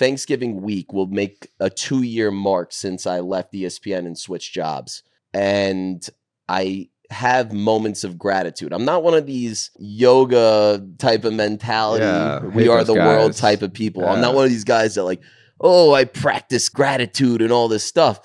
[0.00, 5.02] Thanksgiving week will make a two year mark since I left ESPN and switched jobs.
[5.34, 6.08] And
[6.48, 8.72] I have moments of gratitude.
[8.72, 13.60] I'm not one of these yoga type of mentality, Yeah, we are the world type
[13.60, 14.08] of people.
[14.08, 15.20] I'm not one of these guys that like,
[15.60, 18.20] oh, I practice gratitude and all this stuff.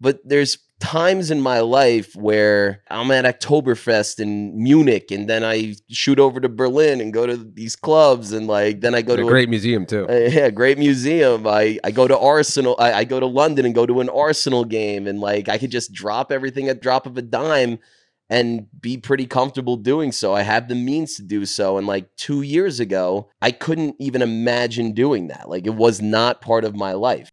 [0.00, 5.74] But there's times in my life where I'm at Oktoberfest in Munich and then I
[5.90, 9.22] shoot over to Berlin and go to these clubs and like then I go to
[9.22, 10.08] a great museum too.
[10.08, 11.46] uh, yeah, great museum.
[11.46, 12.76] I, I go to Arsenal.
[12.78, 15.70] I, I go to London and go to an Arsenal game, and like I could
[15.70, 17.78] just drop everything at drop of a dime
[18.30, 20.32] and be pretty comfortable doing so.
[20.32, 21.76] I have the means to do so.
[21.76, 25.48] And like two years ago, I couldn't even imagine doing that.
[25.48, 27.30] Like it was not part of my life.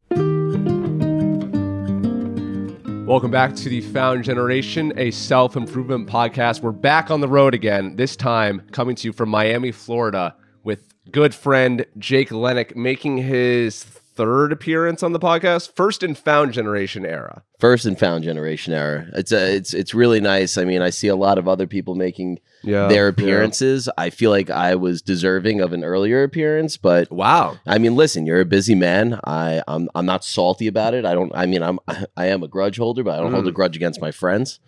[3.07, 6.61] Welcome back to the Found Generation, a self improvement podcast.
[6.61, 10.35] We're back on the road again, this time coming to you from Miami, Florida,
[10.65, 13.85] with good friend Jake Lenok making his
[14.17, 17.43] third appearance on the podcast, first in Found Generation era.
[17.59, 19.07] First and found generation era.
[19.13, 20.59] It's a, it's it's really nice.
[20.59, 22.87] I mean, I see a lot of other people making Yeah.
[22.87, 23.89] their appearances.
[23.97, 27.57] I feel like I was deserving of an earlier appearance, but Wow.
[27.65, 29.19] I mean, listen, you're a busy man.
[29.23, 31.03] I, I'm, I'm not salty about it.
[31.03, 31.31] I don't.
[31.33, 31.79] I mean, I'm,
[32.17, 33.55] I am a grudge holder, but I don't hold a mm.
[33.55, 34.59] grudge against my friends.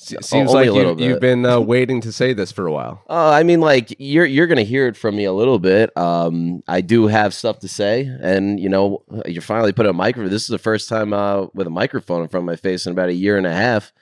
[0.00, 2.72] Se- Seems like a little you, you've been uh, waiting to say this for a
[2.72, 3.02] while.
[3.10, 5.96] Uh, I mean, like you're, you're gonna hear it from me a little bit.
[5.96, 10.30] Um, I do have stuff to say, and you know, you finally put a microphone.
[10.30, 12.92] This is the first time uh, with a microphone in front of my face in
[12.92, 13.92] about a year and a half.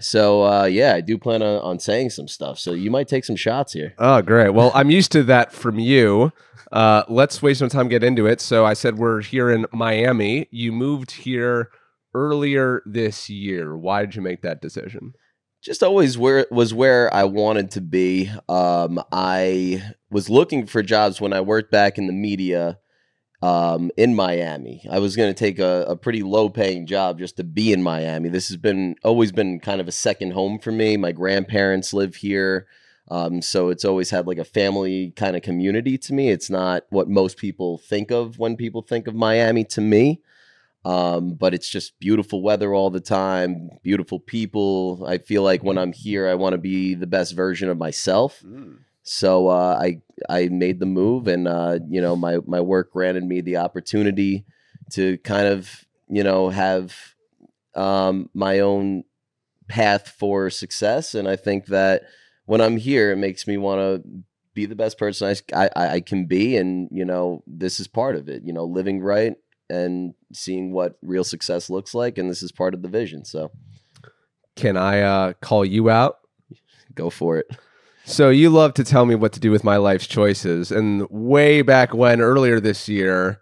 [0.00, 2.58] So uh, yeah, I do plan on, on saying some stuff.
[2.58, 3.94] So you might take some shots here.
[3.98, 4.50] Oh, great.
[4.50, 6.32] Well, I'm used to that from you.
[6.70, 8.40] Uh, let's waste no time, get into it.
[8.40, 10.48] So I said we're here in Miami.
[10.50, 11.70] You moved here
[12.14, 13.76] earlier this year.
[13.76, 15.14] Why did you make that decision?
[15.62, 18.30] Just always where was where I wanted to be.
[18.48, 22.78] Um, I was looking for jobs when I worked back in the media
[23.40, 24.84] um, in Miami.
[24.90, 27.82] I was going to take a, a pretty low paying job just to be in
[27.82, 28.28] Miami.
[28.28, 30.96] This has been always been kind of a second home for me.
[30.96, 32.66] My grandparents live here.
[33.08, 36.30] Um, so it's always had like a family kind of community to me.
[36.30, 40.22] It's not what most people think of when people think of Miami to me.
[40.84, 45.04] Um, but it's just beautiful weather all the time, beautiful people.
[45.06, 48.42] I feel like when I'm here, I want to be the best version of myself.
[49.04, 53.24] So uh, I I made the move, and uh, you know my my work granted
[53.24, 54.44] me the opportunity
[54.92, 56.96] to kind of you know have
[57.74, 59.04] um, my own
[59.68, 62.02] path for success, and I think that
[62.46, 64.08] when I'm here, it makes me want to
[64.54, 68.16] be the best person I, I I can be, and you know this is part
[68.16, 68.42] of it.
[68.44, 69.34] You know, living right
[69.72, 73.24] and seeing what real success looks like, and this is part of the vision.
[73.24, 73.50] So
[74.56, 76.18] Can I uh, call you out?
[76.94, 77.46] go for it.
[78.04, 80.70] So you love to tell me what to do with my life's choices.
[80.70, 83.40] And way back when, earlier this year,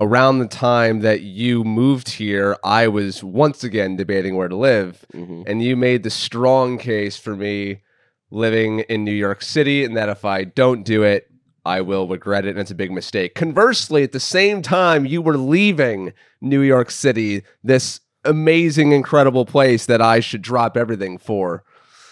[0.00, 5.04] around the time that you moved here, I was once again debating where to live.
[5.12, 7.82] hmm and you made the strong case for me
[8.30, 11.30] living in New York City and that if I don't do it,
[11.66, 13.34] I will regret it and it's a big mistake.
[13.34, 19.86] Conversely, at the same time you were leaving New York City, this amazing incredible place
[19.86, 21.64] that I should drop everything for.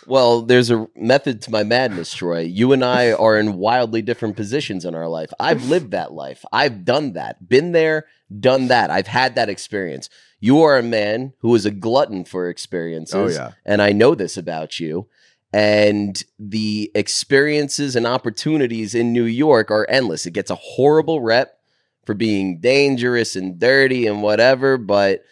[0.06, 2.40] Well, there's a method to my madness, Troy.
[2.40, 5.32] You and I are in wildly different positions in our life.
[5.40, 6.44] I've lived that life.
[6.52, 7.48] I've done that.
[7.48, 8.06] Been there,
[8.40, 8.90] done that.
[8.90, 10.10] I've had that experience.
[10.40, 13.14] You are a man who is a glutton for experiences.
[13.14, 13.52] Oh, yeah.
[13.64, 15.08] And I know this about you.
[15.54, 20.26] And the experiences and opportunities in New York are endless.
[20.26, 21.58] It gets a horrible rep
[22.04, 25.22] for being dangerous and dirty and whatever, but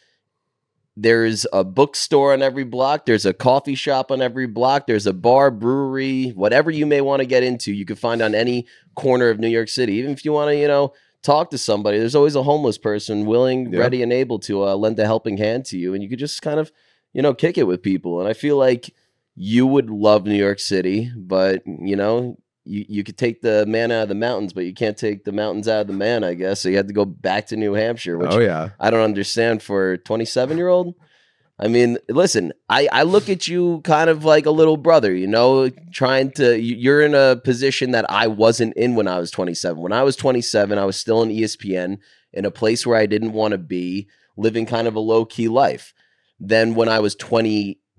[0.97, 5.13] there's a bookstore on every block there's a coffee shop on every block there's a
[5.15, 9.31] bar brewery whatever you may want to get into you can find on any corner
[9.31, 12.15] of new york city even if you want to you know talk to somebody there's
[12.15, 13.81] always a homeless person willing Yeah.
[13.81, 16.43] ready and able to uh, lend a helping hand to you and you could just
[16.43, 16.71] kind of
[17.15, 18.95] you know kick it with people and i feel like
[19.35, 23.91] you would love new york city but you know you, you could take the man
[23.91, 26.35] out of the mountains but you can't take the mountains out of the man i
[26.35, 28.71] guess so you had to go back to new hampshire which oh yeah.
[28.79, 30.95] I don't understand for 27 year old.
[31.59, 35.29] I mean, listen, I, I look at you kind of like a little brother, you
[35.29, 39.31] know, trying to, you- you're in a position that I wasn't in when I was
[39.31, 39.81] 27.
[39.81, 41.99] When I was 27, I was still in ESPN
[42.33, 45.47] in a place where I didn't want to be, living kind of a low key
[45.47, 45.95] life.
[46.41, 47.15] Then when I was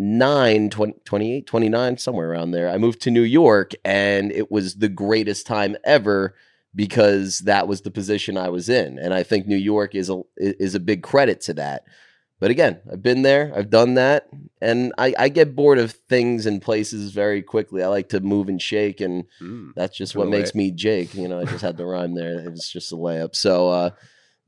[0.03, 4.75] 29, 20, 28, 29, somewhere around there, I moved to New York and it was
[4.75, 6.35] the greatest time ever
[6.75, 8.99] because that was the position I was in.
[8.99, 11.83] And I think New York is a is a big credit to that.
[12.39, 14.27] But again, I've been there, I've done that,
[14.61, 17.81] and I, I get bored of things and places very quickly.
[17.81, 19.73] I like to move and shake, and Mm.
[19.75, 21.13] that's just what makes me Jake.
[21.15, 22.39] You know, I just had the rhyme there.
[22.39, 23.33] It was just a layup.
[23.35, 23.89] So, uh,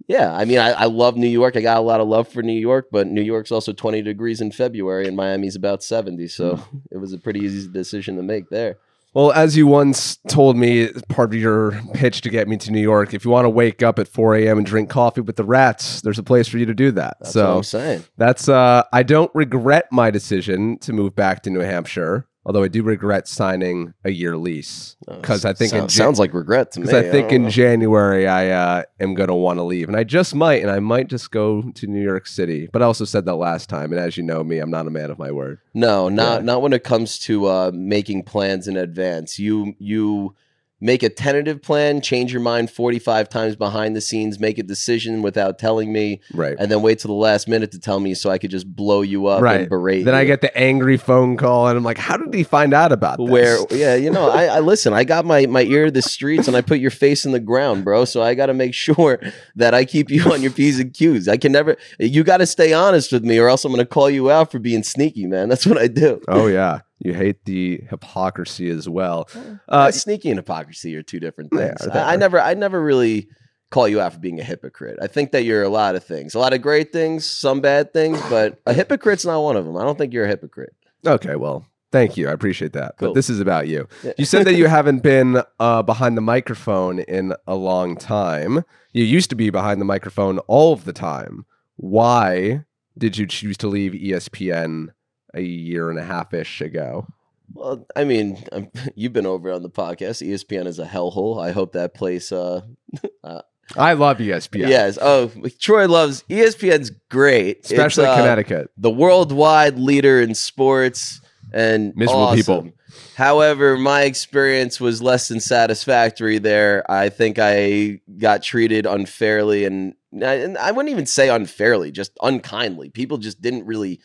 [0.07, 1.55] yeah, I mean, I, I love New York.
[1.55, 4.41] I got a lot of love for New York, but New York's also 20 degrees
[4.41, 6.27] in February, and Miami's about 70.
[6.27, 6.59] So
[6.91, 8.77] it was a pretty easy decision to make there.
[9.15, 12.81] Well, as you once told me, part of your pitch to get me to New
[12.81, 14.57] York, if you want to wake up at 4 a.m.
[14.57, 17.15] and drink coffee with the rats, there's a place for you to do that.
[17.21, 18.03] That's so I'm saying.
[18.17, 22.67] that's uh, I don't regret my decision to move back to New Hampshire, although I
[22.67, 26.79] do regret signing a year lease because I think in sounds, sounds like regret to
[26.79, 26.85] me.
[26.85, 27.49] because I think don't in know.
[27.49, 30.79] January I uh, am going to want to leave, and I just might, and I
[30.79, 32.69] might just go to New York City.
[32.71, 34.91] But I also said that last time, and as you know me, I'm not a
[34.91, 35.59] man of my word.
[35.73, 39.39] No, not not when it comes to uh, making plans in advance.
[39.39, 40.35] You you
[40.81, 45.21] make a tentative plan, change your mind 45 times behind the scenes, make a decision
[45.21, 46.55] without telling me, Right.
[46.59, 49.01] and then wait till the last minute to tell me so I could just blow
[49.01, 49.61] you up Right.
[49.61, 52.43] and berate Then I get the angry phone call, and I'm like, "How did he
[52.43, 55.61] find out about this?" where yeah you know I, I listen i got my my
[55.63, 58.33] ear to the streets and i put your face in the ground bro so i
[58.35, 59.19] got to make sure
[59.55, 62.45] that i keep you on your p's and q's i can never you got to
[62.45, 65.25] stay honest with me or else i'm going to call you out for being sneaky
[65.25, 69.29] man that's what i do Oh yeah, you hate the hypocrisy as well.
[69.69, 73.27] uh, sneaky and hypocrisy are two different things they I, I never i never really
[73.71, 76.35] call you out for being a hypocrite i think that you're a lot of things
[76.35, 79.75] a lot of great things some bad things but a hypocrite's not one of them
[79.77, 80.73] i don't think you're a hypocrite
[81.05, 82.27] okay, well, thank you.
[82.27, 82.95] I appreciate that.
[82.97, 83.09] Cool.
[83.09, 83.87] But this is about you.
[84.03, 84.13] Yeah.
[84.17, 88.63] You said that you haven't been uh, behind the microphone in a long time.
[88.91, 91.45] You used to be behind the microphone all of the time.
[91.75, 92.65] Why
[92.97, 94.87] did you choose to leave ESPN
[95.35, 97.07] a year and a half ish ago?
[97.53, 100.27] Well, I mean, um you've been over on the podcast.
[100.27, 101.41] ESPN is a hellhole.
[101.43, 102.31] I hope that place.
[102.31, 102.61] Uh,
[103.75, 104.97] I love ESPN, Yes.
[105.01, 108.69] Oh, Troy loves ESPN's great, especially uh, Connecticut.
[108.77, 111.19] the worldwide leader in sports
[111.51, 112.37] and Miserable awesome.
[112.37, 112.71] people.
[113.15, 116.89] However, my experience was less than satisfactory there.
[116.89, 122.11] I think I got treated unfairly, and I, and I wouldn't even say unfairly, just
[122.21, 122.89] unkindly.
[122.89, 123.99] People just didn't really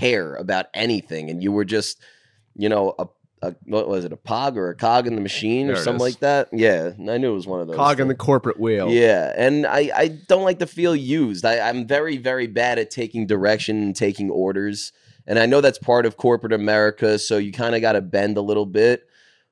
[0.00, 2.00] care about anything, and you were just,
[2.54, 3.06] you know, a,
[3.42, 5.84] a what was it, a pog or a cog in the machine There or it
[5.84, 6.14] something is.
[6.14, 6.48] like that?
[6.52, 7.76] Yeah, I knew it was one of those.
[7.76, 8.90] Cog in the corporate wheel.
[8.90, 11.44] Yeah, and I, I don't like to feel used.
[11.44, 14.92] I, I'm very, very bad at taking direction and taking orders.
[15.26, 18.36] And I know that's part of corporate America, so you kind of got to bend
[18.36, 19.08] a little bit.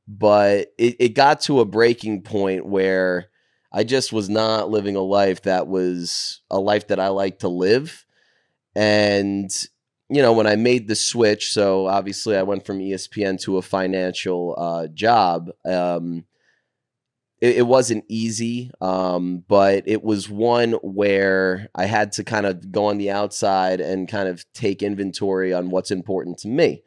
[0.06, 3.29] But it, it got to a breaking point where
[3.73, 7.49] I just was not living a life that was a life that I like to
[7.49, 8.05] live.
[8.75, 9.50] And,
[10.12, 13.62] you know, when I made the switch, so obviously I went from ESPN to a
[13.62, 15.50] financial uh, job.
[15.64, 16.25] Um,
[17.41, 22.70] it, it wasn't easy, um, but it was one where I had to kind of
[22.70, 26.82] go on the outside and kind of take inventory on what's important to me.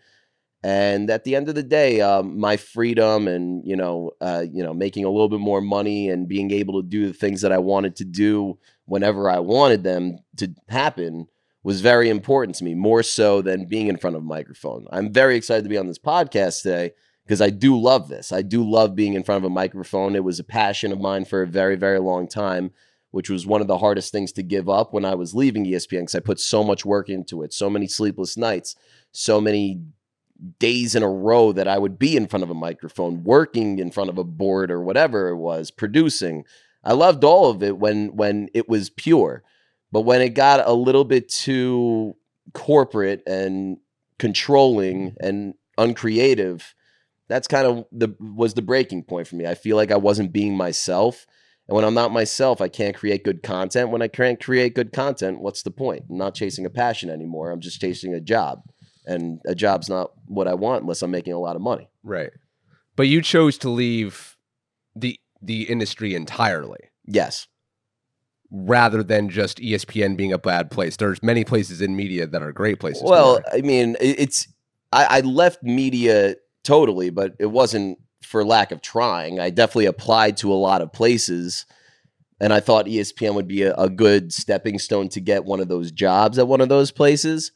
[0.63, 4.61] And at the end of the day, um, my freedom and you know, uh, you
[4.61, 7.51] know, making a little bit more money and being able to do the things that
[7.51, 11.27] I wanted to do whenever I wanted them to happen
[11.65, 14.85] was very important to me, more so than being in front of a microphone.
[14.91, 16.91] I'm very excited to be on this podcast today
[17.25, 18.31] because I do love this.
[18.31, 20.15] I do love being in front of a microphone.
[20.15, 22.69] It was a passion of mine for a very, very long time,
[23.09, 26.01] which was one of the hardest things to give up when I was leaving ESPN
[26.01, 28.75] because I put so much work into it, so many sleepless nights,
[29.11, 29.81] so many
[30.59, 33.89] days in a row that I would be in front of a microphone, working in
[33.89, 36.45] front of a board or whatever it was, producing.
[36.83, 39.41] I loved all of it when when it was pure.
[39.95, 42.17] But when it got a little bit too
[42.53, 43.77] corporate and
[44.19, 45.25] controlling mm-hmm.
[45.25, 46.75] and uncreative,
[47.29, 49.47] that's kind of the was the breaking point for me.
[49.47, 51.25] I feel like I wasn't being myself.
[51.69, 53.89] And when I'm not myself, I can't create good content.
[53.89, 56.03] When I can't create good content, what's the point?
[56.09, 57.51] I'm not chasing a passion anymore.
[57.51, 58.63] I'm just chasing a job.
[59.05, 61.89] And a job's not what I want unless I'm making a lot of money.
[62.03, 62.31] Right.
[62.97, 64.35] But you chose to leave
[64.93, 67.47] the the industry entirely Yes.
[68.51, 70.97] Rather than just ESPN being a bad place.
[70.97, 73.03] There's many places in media that are great places.
[73.03, 73.41] Well.
[73.51, 74.47] I mean, it's
[74.91, 79.39] I, I left media totally, but it wasn't for lack of trying.
[79.39, 81.65] I definitely applied to a lot of places,
[82.39, 85.67] and I thought ESPN would be a, a good stepping stone to get one of
[85.67, 87.51] those jobs at one of those places.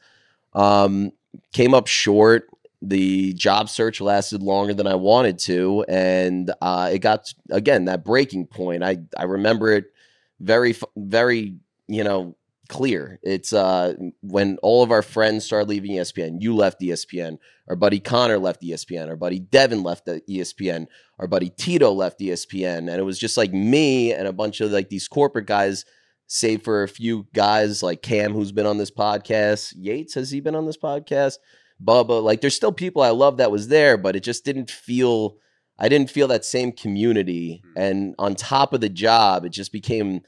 [0.52, 1.12] Um,
[1.52, 2.48] came up short.
[2.82, 8.04] The job search lasted longer than I wanted to, and uh, it got again that
[8.04, 8.82] breaking point.
[8.82, 9.92] I I remember it
[10.40, 11.56] very very
[11.88, 12.36] you know
[12.70, 13.18] clear.
[13.22, 16.36] It's uh when all of our friends started leaving ESPN.
[16.40, 17.38] You left ESPN.
[17.68, 19.08] Our buddy Connor left ESPN.
[19.08, 20.86] Our buddy Devin left the ESPN.
[21.18, 22.78] Our buddy Tito left ESPN.
[22.78, 25.84] And it was just like me and a bunch of like these corporate guys
[26.28, 29.74] save for a few guys like Cam, who's been on this podcast.
[29.76, 31.38] Yates, has he been on this podcast?
[31.84, 35.36] Bubba, like there's still people I love that was there, but it just didn't feel
[35.80, 37.62] I didn't feel that same community.
[37.64, 37.72] Mhm.
[37.76, 40.20] And on top of the job, it just became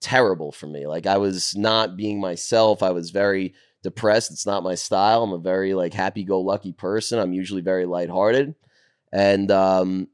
[0.00, 0.86] terrible for me.
[0.86, 2.82] Like I was not being myself.
[2.82, 4.30] I was very depressed.
[4.30, 5.22] It's not my style.
[5.22, 7.18] I'm a very like happy-go-lucky person.
[7.18, 8.54] I'm usually very lighthearted.
[9.12, 10.08] And um,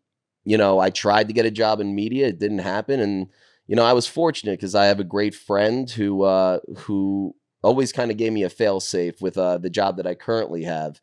[0.44, 2.28] you know, I tried to get a job in media.
[2.28, 3.00] It didn't happen.
[3.00, 3.28] And
[3.66, 7.92] you know, I was fortunate because I have a great friend who uh, who always
[7.92, 11.00] kind of gave me a fail safe with uh, the job that I currently have.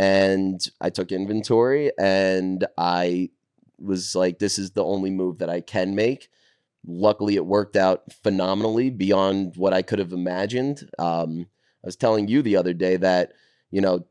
[0.00, 3.28] And I took inventory and I
[3.78, 6.30] was like, this is the only move that I can make.
[6.86, 10.88] Luckily, it worked out phenomenally beyond what I could have imagined.
[10.98, 11.48] Um,
[11.84, 13.32] I was telling you the other day that,
[13.70, 14.06] you know,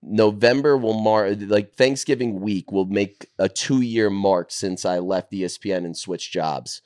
[0.00, 5.32] November will mark, like Thanksgiving week will make a two year mark since I left
[5.32, 6.80] ESPN and switched jobs.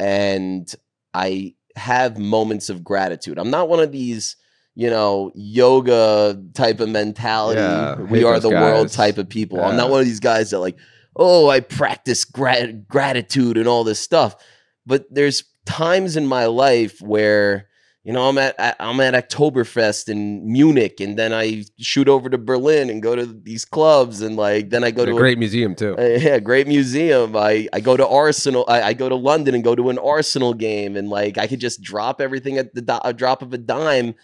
[0.00, 0.74] And
[1.12, 3.38] I have moments of gratitude.
[3.38, 4.36] I'm not one of these,
[4.78, 7.60] you know, yoga type of mentality.
[7.60, 9.62] Yeah, we are the world type of people.
[9.64, 10.76] I'm not one of these guys that like,
[11.16, 14.36] oh, I practice grat- gratitude and all this stuff.
[14.84, 17.68] But there's times in my life where
[18.04, 22.38] you know I'm at I'm at Oktoberfest in Munich, and then I shoot over to
[22.38, 25.38] Berlin and go to these clubs, and like then I go a to a- great
[25.38, 25.96] museum too.
[25.98, 27.34] uh, yeah, great museum.
[27.34, 28.64] I, I go to Arsenal.
[28.68, 31.60] I, I go to London and go to an Arsenal game, and like I could
[31.60, 34.14] just drop everything at the do- a drop of a dime,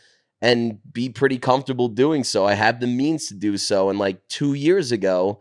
[0.42, 2.44] and be pretty comfortable doing so.
[2.44, 3.88] I have the means to do so.
[3.88, 5.40] And like two years ago,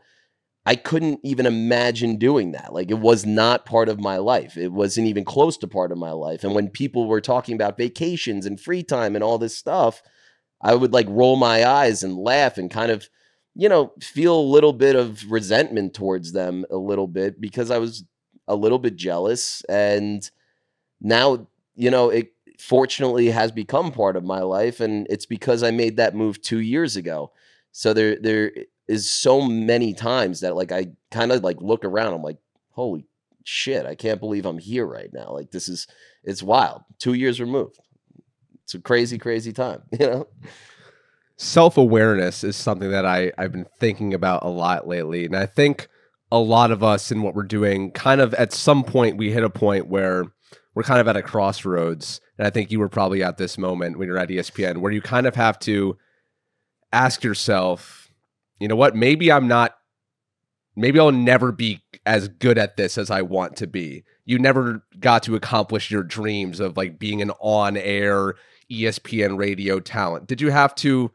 [0.63, 2.71] I couldn't even imagine doing that.
[2.71, 4.57] Like it was not part of my life.
[4.57, 6.43] It wasn't even close to part of my life.
[6.43, 10.03] And when people were talking about vacations and free time and all this stuff,
[10.61, 13.09] I would like roll my eyes and laugh and kind of,
[13.55, 17.79] you know, feel a little bit of resentment towards them a little bit because I
[17.79, 18.03] was
[18.47, 19.63] a little bit jealous.
[19.67, 20.29] And
[21.01, 24.79] now, you know, it fortunately has become part of my life.
[24.79, 27.31] And it's because I made that move two years ago.
[27.71, 28.51] So there, there
[28.87, 32.13] is so many times that like I kind of like look around.
[32.13, 32.37] I'm like,
[32.71, 33.05] holy
[33.43, 35.31] shit, I can't believe I'm here right now.
[35.31, 35.87] Like this is
[36.23, 36.83] it's wild.
[36.99, 37.79] Two years removed.
[38.63, 39.81] It's a crazy, crazy time.
[39.99, 40.27] You know?
[41.37, 45.25] self awareness is something that I, I've been thinking about a lot lately.
[45.25, 45.87] And I think
[46.31, 49.43] a lot of us in what we're doing, kind of at some point, we hit
[49.43, 50.25] a point where
[50.75, 52.21] we're kind of at a crossroads.
[52.41, 54.99] And I think you were probably at this moment when you're at ESPN, where you
[54.99, 55.95] kind of have to
[56.91, 58.09] ask yourself,
[58.59, 59.77] you know what, maybe I'm not,
[60.75, 64.05] maybe I'll never be as good at this as I want to be.
[64.25, 68.33] You never got to accomplish your dreams of like being an on air
[68.71, 70.25] E ESPN radio talent.
[70.25, 71.11] Did you have to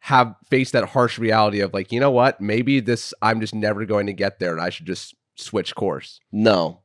[0.00, 3.84] have face that harsh reality of like, you know what, maybe this I'm just never
[3.84, 6.18] going to get there and I should just switch course?
[6.32, 6.80] No,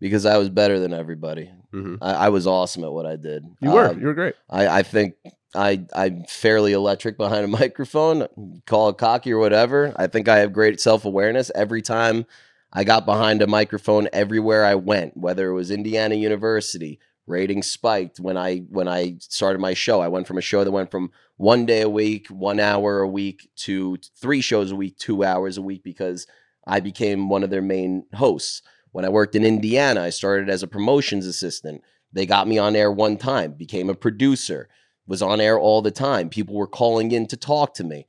[0.00, 1.50] because I was better than everybody.
[1.72, 2.02] Mm-hmm.
[2.02, 3.44] I, I was awesome at what I did.
[3.60, 4.34] You were, Um, you were great.
[4.48, 5.14] I, I think
[5.54, 8.26] I I'm fairly electric behind a microphone.
[8.66, 9.92] Call it cocky or whatever.
[9.96, 11.50] I think I have great self awareness.
[11.54, 12.26] Every time
[12.72, 18.20] I got behind a microphone, everywhere I went, whether it was Indiana University, ratings spiked
[18.20, 20.00] when I when I started my show.
[20.00, 23.08] I went from a show that went from one day a week, one hour a
[23.08, 26.26] week, to three shows a week, two hours a week, because
[26.66, 28.62] I became one of their main hosts.
[28.96, 31.82] When I worked in Indiana, I started as a promotions assistant.
[32.14, 34.70] They got me on air one time, became a producer,
[35.06, 36.30] was on air all the time.
[36.30, 38.06] People were calling in to talk to me.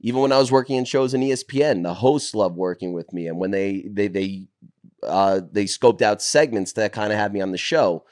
[0.00, 3.26] Even when I was working in shows in ESPN, the hosts loved working with me.
[3.26, 4.46] And when they they they
[5.02, 8.06] uh, they scoped out segments that kind of had me on the show.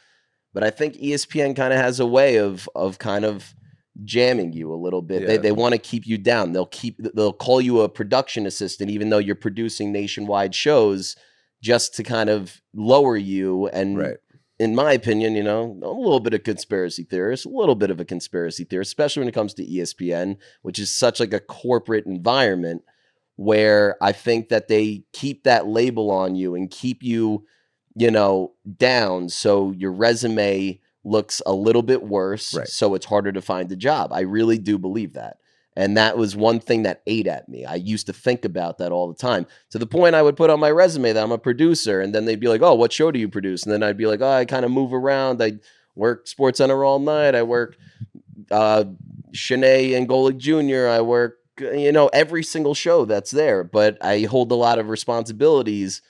[0.53, 3.55] But I think ESPN kind of has a way of of kind of
[4.05, 5.27] jamming you a little bit.
[5.27, 6.53] They they want to keep you down.
[6.53, 11.17] They'll keep they'll call you a production assistant even though you're producing nationwide shows
[11.61, 14.17] just to kind of lower you and Right.
[14.61, 18.01] in my opinion, you know, a little bit of conspiracy theorist, a little bit of
[18.01, 22.07] a conspiracy theorist, especially when it comes to ESPN, which is such like a corporate
[22.07, 22.83] environment
[23.37, 27.45] where I think that they keep that label on you and keep you,
[27.95, 32.67] you know, down so your resume looks a little bit worse Right.
[32.69, 34.13] so it's harder to find a job.
[34.13, 35.37] I really do believe that.
[35.79, 37.65] And that was one thing that ate at me.
[37.65, 40.51] I used to think about that all the time to the point I would put
[40.51, 42.01] on my resume that I'm a producer.
[42.01, 43.63] And then they'd be like, oh, what show do you produce?
[43.63, 45.41] And then I'd be like, oh, I kind of move around.
[45.41, 45.61] I
[45.95, 47.37] work SportsCenter all night.
[47.37, 47.77] I work
[48.51, 48.87] uh,
[49.33, 50.89] Chiney and Golic Jr.
[50.89, 53.63] I work, you know, every single show that's there.
[53.63, 56.03] But I hold a lot of responsibilities,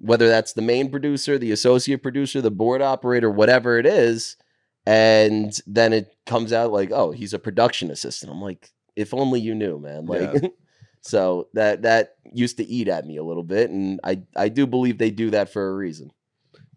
[0.00, 4.36] whether that's the main producer, the associate producer, the board operator, whatever it is.
[4.84, 8.30] And then it comes out like, oh, he's a production assistant.
[8.30, 10.06] I'm like, if only you knew, man.
[10.06, 10.42] Like,
[11.00, 14.66] so that that used to eat at me a little bit, and I I do
[14.66, 16.10] believe they do that for a reason.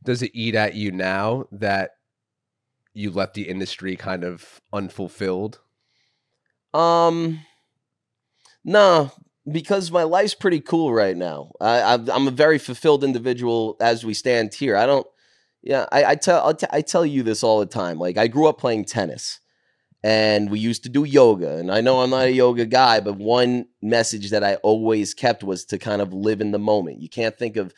[0.03, 1.91] does it eat at you now that
[2.93, 5.59] you left the industry kind of unfulfilled?
[6.73, 7.41] Um,
[8.63, 9.11] no,
[9.49, 11.51] because my life's pretty cool right now.
[11.61, 14.75] I, I'm a very fulfilled individual as we stand here.
[14.75, 15.07] I don't.
[15.63, 17.97] Yeah, I, I tell t- I tell you this all the time.
[17.97, 19.39] Like I grew up playing tennis,
[20.03, 21.57] and we used to do yoga.
[21.57, 25.43] And I know I'm not a yoga guy, but one message that I always kept
[25.43, 27.01] was to kind of live in the moment.
[27.01, 27.73] You can't think of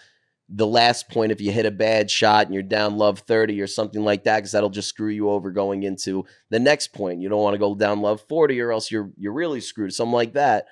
[0.52, 3.68] the last point if you hit a bad shot and you're down love 30 or
[3.68, 7.30] something like that because that'll just screw you over going into the next point you
[7.30, 10.34] don't want to go down love 40 or else you're you're really screwed something like
[10.34, 10.66] that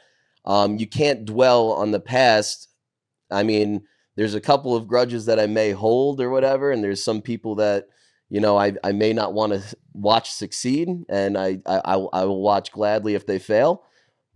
[0.46, 2.70] um, you can't dwell on the past
[3.30, 3.84] i mean
[4.16, 7.54] there's a couple of grudges that i may hold or whatever and there's some people
[7.56, 7.86] that
[8.30, 11.80] you know i, I may not want to watch succeed and I, I
[12.14, 13.84] i will watch gladly if they fail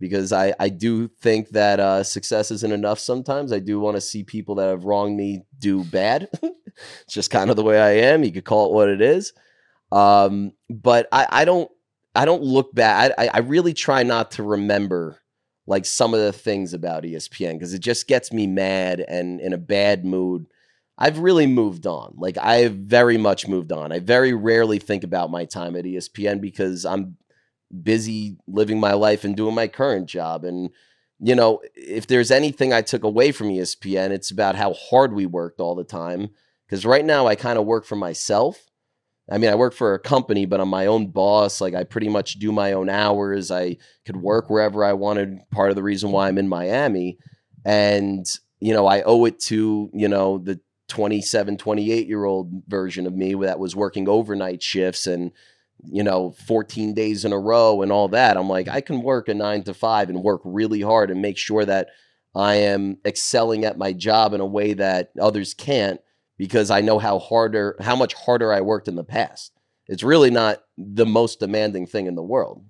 [0.02, 3.52] because I, I do think that uh, success isn't enough sometimes.
[3.52, 6.28] I do want to see people that have wronged me do bad.
[6.42, 8.24] it's just kind of the way I am.
[8.24, 9.32] You could call it what it is.
[9.92, 11.70] Um, but I, I don't
[12.16, 13.12] I don't look back.
[13.16, 15.22] I, I really try not to remember
[15.68, 19.52] like some of the things about ESPN because it just gets me mad and in
[19.52, 20.46] a bad mood.
[20.98, 22.14] I've really moved on.
[22.16, 23.92] Like I've very much moved on.
[23.92, 27.16] I very rarely think about my time at ESPN because I'm
[27.82, 30.44] busy living my life and doing my current job.
[30.44, 30.70] And,
[31.18, 35.26] you know, if there's anything I took away from ESPN, it's about how hard we
[35.26, 36.30] worked all the time.
[36.66, 38.70] Because right now I kind of work for myself.
[39.30, 41.60] I mean, I work for a company, but I'm my own boss.
[41.60, 43.50] Like, I pretty much do my own hours.
[43.50, 45.38] I could work wherever I wanted.
[45.50, 47.18] Part of the reason why I'm in Miami.
[47.64, 48.26] And,
[48.58, 50.60] you know, I owe it to, you know, the
[50.92, 55.32] 27, 28 year old version of me that was working overnight shifts and,
[55.82, 58.36] you know, 14 days in a row and all that.
[58.36, 61.38] I'm like, I can work a nine to five and work really hard and make
[61.38, 61.88] sure that
[62.34, 65.98] I am excelling at my job in a way that others can't
[66.36, 69.52] because I know how harder, how much harder I worked in the past.
[69.88, 72.66] It's really not the most demanding thing in the world.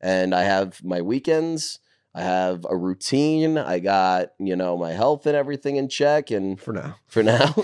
[0.00, 1.78] And I have my weekends.
[2.16, 3.58] I have a routine.
[3.58, 6.30] I got, you know, my health and everything in check.
[6.30, 7.54] And for now, for now.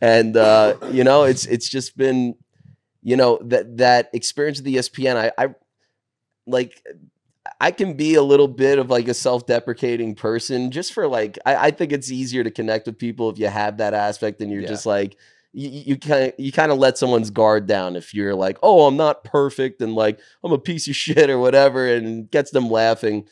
[0.00, 2.36] and, uh, you know, it's, it's just been,
[3.02, 5.54] you know that that experience of the ESPN, I, I
[6.46, 6.82] like
[7.60, 11.66] I can be a little bit of like a self-deprecating person just for like I,
[11.66, 14.62] I think it's easier to connect with people if you have that aspect and you're
[14.62, 14.68] yeah.
[14.68, 15.16] just like
[15.54, 18.96] you kind of you kind of let someone's guard down if you're like oh I'm
[18.96, 23.26] not perfect and like I'm a piece of shit or whatever and gets them laughing.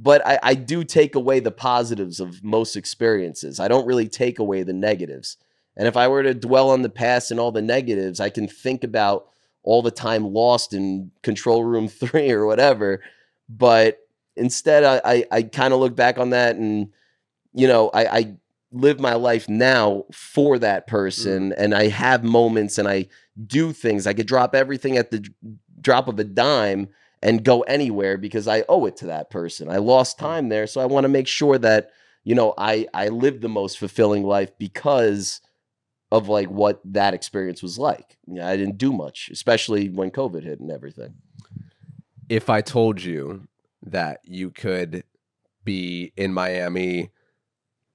[0.00, 3.58] But I, I do take away the positives of most experiences.
[3.58, 5.38] I don't really take away the negatives.
[5.76, 8.46] And if I were to dwell on the past and all the negatives, I can
[8.46, 9.28] think about
[9.64, 13.00] all the time lost in control room three or whatever.
[13.48, 13.98] But
[14.36, 16.92] instead, I, I, I kind of look back on that and,
[17.52, 18.36] you know, I, I
[18.70, 21.50] live my life now for that person.
[21.50, 21.54] Mm.
[21.56, 23.06] And I have moments and I
[23.46, 24.06] do things.
[24.06, 25.26] I could drop everything at the
[25.80, 26.88] drop of a dime
[27.22, 29.70] and go anywhere because I owe it to that person.
[29.70, 30.20] I lost mm.
[30.20, 30.66] time there.
[30.66, 31.90] So I want to make sure that,
[32.24, 35.40] you know, I, I live the most fulfilling life because
[36.10, 38.16] of like what that experience was like.
[38.26, 41.14] Yeah, I didn't do much, especially when COVID hit and everything.
[42.28, 43.48] If I told you
[43.82, 45.04] that you could
[45.64, 47.10] be in Miami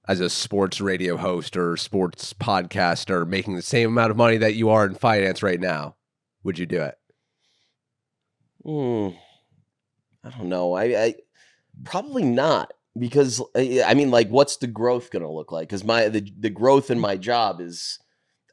[0.06, 4.54] as a sports radio host or sports podcaster making the same amount of money that
[4.54, 5.96] you are in finance right now,
[6.42, 6.98] would you do it?
[8.62, 9.08] Hmm.
[10.22, 10.74] I don't know.
[10.74, 11.14] I, I
[11.84, 15.68] probably not because I mean, like, what's the growth going to look like?
[15.68, 17.98] Because my the the growth in my job is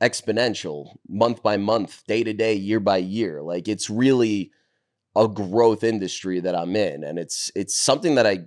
[0.02, 3.42] exponential month by month, day to day, year by year.
[3.42, 4.52] Like it's really
[5.16, 8.46] a growth industry that I'm in and it's it's something that I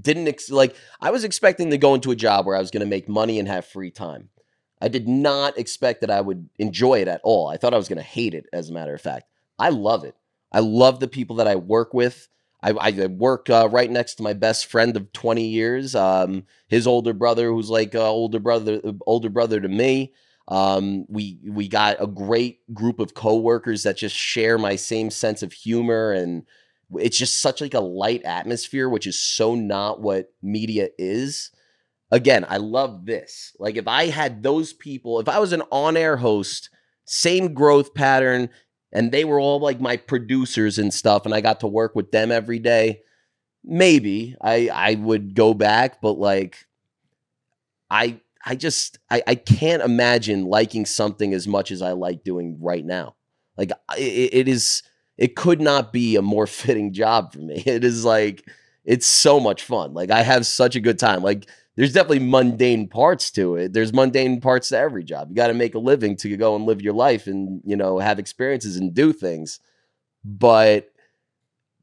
[0.00, 2.80] didn't ex- like I was expecting to go into a job where I was going
[2.80, 4.28] to make money and have free time.
[4.80, 7.48] I did not expect that I would enjoy it at all.
[7.48, 9.26] I thought I was going to hate it as a matter of fact.
[9.58, 10.14] I love it.
[10.52, 12.28] I love the people that I work with.
[12.62, 15.94] I, I work uh, right next to my best friend of 20 years.
[15.94, 20.12] Um, his older brother, who's like uh, older brother, older brother to me.
[20.48, 25.42] Um, we we got a great group of coworkers that just share my same sense
[25.42, 26.44] of humor, and
[26.98, 31.50] it's just such like a light atmosphere, which is so not what media is.
[32.10, 33.54] Again, I love this.
[33.58, 36.70] Like if I had those people, if I was an on-air host,
[37.04, 38.50] same growth pattern,
[38.92, 42.10] and they were all like my producers and stuff, and I got to work with
[42.10, 43.02] them every day,
[43.64, 46.66] maybe I I would go back, but like
[47.90, 52.58] I I just I, I can't imagine liking something as much as I like doing
[52.60, 53.14] right now.
[53.56, 54.82] Like it, it is
[55.20, 57.62] it could not be a more fitting job for me.
[57.64, 58.48] It is like
[58.84, 59.94] it's so much fun.
[59.94, 61.22] Like I have such a good time.
[61.22, 63.72] Like there's definitely mundane parts to it.
[63.72, 65.28] There's mundane parts to every job.
[65.28, 67.98] You got to make a living to go and live your life and you know
[67.98, 69.60] have experiences and do things.
[70.24, 70.90] But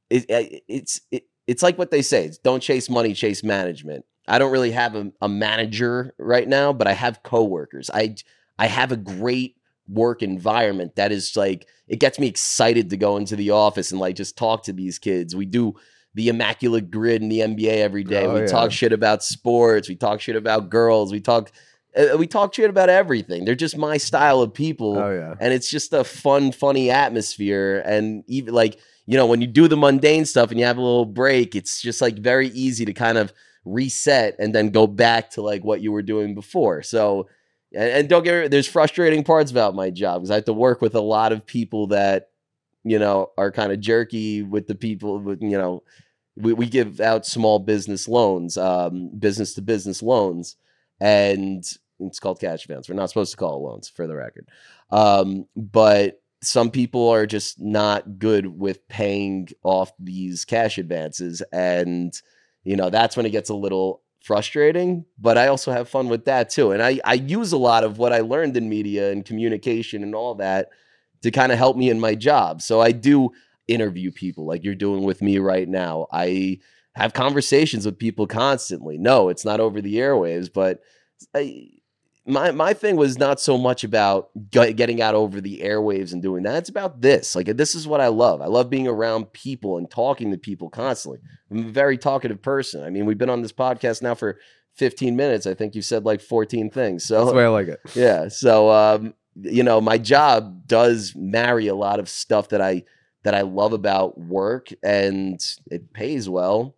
[0.10, 0.26] it,
[0.68, 4.06] it's it, it's like what they say: it's don't chase money, chase management.
[4.28, 7.90] I don't really have a, a manager right now, but I have coworkers.
[7.94, 8.16] I
[8.58, 9.57] I have a great
[9.88, 14.00] work environment that is like it gets me excited to go into the office and
[14.00, 15.36] like just talk to these kids.
[15.36, 15.76] We do
[16.14, 18.26] the immaculate grid in the NBA every day.
[18.26, 18.48] Oh, we yeah.
[18.48, 19.88] talk shit about sports.
[19.88, 21.12] We talk shit about girls.
[21.12, 21.52] We talk
[21.96, 23.46] uh, we talk shit about everything.
[23.46, 25.36] They're just my style of people Oh yeah.
[25.40, 27.82] and it's just a fun, funny atmosphere.
[27.86, 30.82] And even like you know, when you do the mundane stuff and you have a
[30.82, 33.32] little break, it's just like very easy to kind of
[33.64, 36.84] reset and then go back to like what you were doing before.
[36.84, 37.30] So,
[37.78, 40.54] and, and don't get me, there's frustrating parts about my job because I have to
[40.54, 42.30] work with a lot of people that
[42.84, 45.84] you know are kind of jerky with the people with you know.
[46.40, 50.56] We, we give out small business loans, um, business to business loans,
[51.00, 51.66] and
[52.00, 52.90] it's called cash advance.
[52.90, 54.48] We're not supposed to call it loans, for the record.
[54.92, 61.42] Um, but some people are just not good with paying off these cash advances.
[61.52, 62.14] And,
[62.64, 65.06] you know, that's when it gets a little frustrating.
[65.18, 66.72] But I also have fun with that too.
[66.72, 70.14] And I, I use a lot of what I learned in media and communication and
[70.14, 70.68] all that
[71.24, 72.62] to kind of help me in my job.
[72.62, 73.30] So I do
[73.70, 76.08] interview people like you're doing with me right now.
[76.12, 76.60] I
[76.96, 78.98] have conversations with people constantly.
[78.98, 80.82] No, it's not over the airwaves, but
[81.34, 81.70] I,
[82.28, 86.44] my my thing was not so much about getting out over the airwaves and doing
[86.44, 86.58] that.
[86.58, 87.36] It's about this.
[87.36, 88.42] Like this is what I love.
[88.42, 91.20] I love being around people and talking to people constantly.
[91.50, 92.84] I'm a very talkative person.
[92.84, 94.40] I mean, we've been on this podcast now for
[94.76, 95.48] 15 minutes.
[95.48, 97.06] I think you said like 14 things.
[97.06, 97.80] So That's the way I like it.
[97.96, 98.28] yeah.
[98.28, 102.84] So um, you know, my job does marry a lot of stuff that I
[103.24, 105.40] that I love about work and
[105.72, 106.76] it pays well.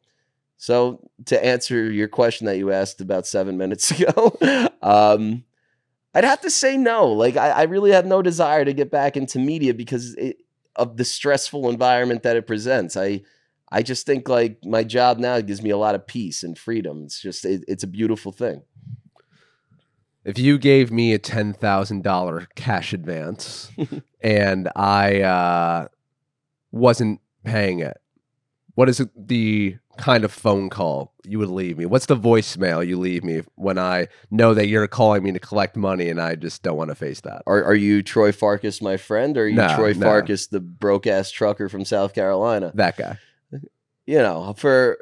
[0.61, 4.37] So to answer your question that you asked about seven minutes ago,
[4.81, 5.45] um,
[6.13, 7.07] I'd have to say no.
[7.07, 10.41] Like I, I really have no desire to get back into media because it,
[10.75, 12.97] of the stressful environment that it presents.
[12.97, 13.21] I
[13.71, 17.03] I just think like my job now gives me a lot of peace and freedom.
[17.05, 18.63] It's just it, it's a beautiful thing.
[20.25, 23.71] If you gave me a ten thousand dollar cash advance
[24.21, 25.87] and I uh,
[26.73, 27.97] wasn't paying it,
[28.75, 31.85] what is it, the kind of phone call you would leave me?
[31.85, 35.75] What's the voicemail you leave me when I know that you're calling me to collect
[35.75, 37.43] money and I just don't want to face that?
[37.45, 40.05] Are are you Troy Farkas, my friend, or are you No, Troy no.
[40.05, 42.71] Farkas, the broke ass trucker from South Carolina?
[42.75, 43.17] That guy.
[44.05, 44.97] You know, for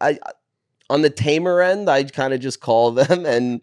[0.00, 0.18] I
[0.88, 3.60] on the tamer end, I kind of just call them and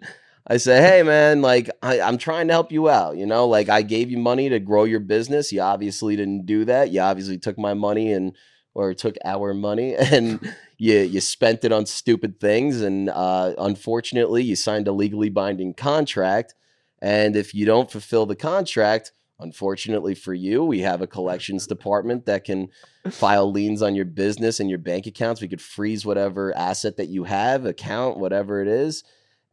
[0.49, 3.17] I say, "Hey, man, like I, I'm trying to help you out.
[3.17, 5.51] You know, like I gave you money to grow your business.
[5.51, 6.91] You obviously didn't do that.
[6.91, 8.33] You obviously took my money and
[8.77, 10.39] or took our money and
[10.77, 12.81] you you spent it on stupid things.
[12.81, 16.53] And uh, unfortunately, you signed a legally binding contract.
[17.01, 22.25] And if you don't fulfill the contract, unfortunately for you, we have a collections department
[22.27, 22.69] that can
[23.09, 25.41] file liens on your business and your bank accounts.
[25.41, 29.03] We could freeze whatever asset that you have, account, whatever it is,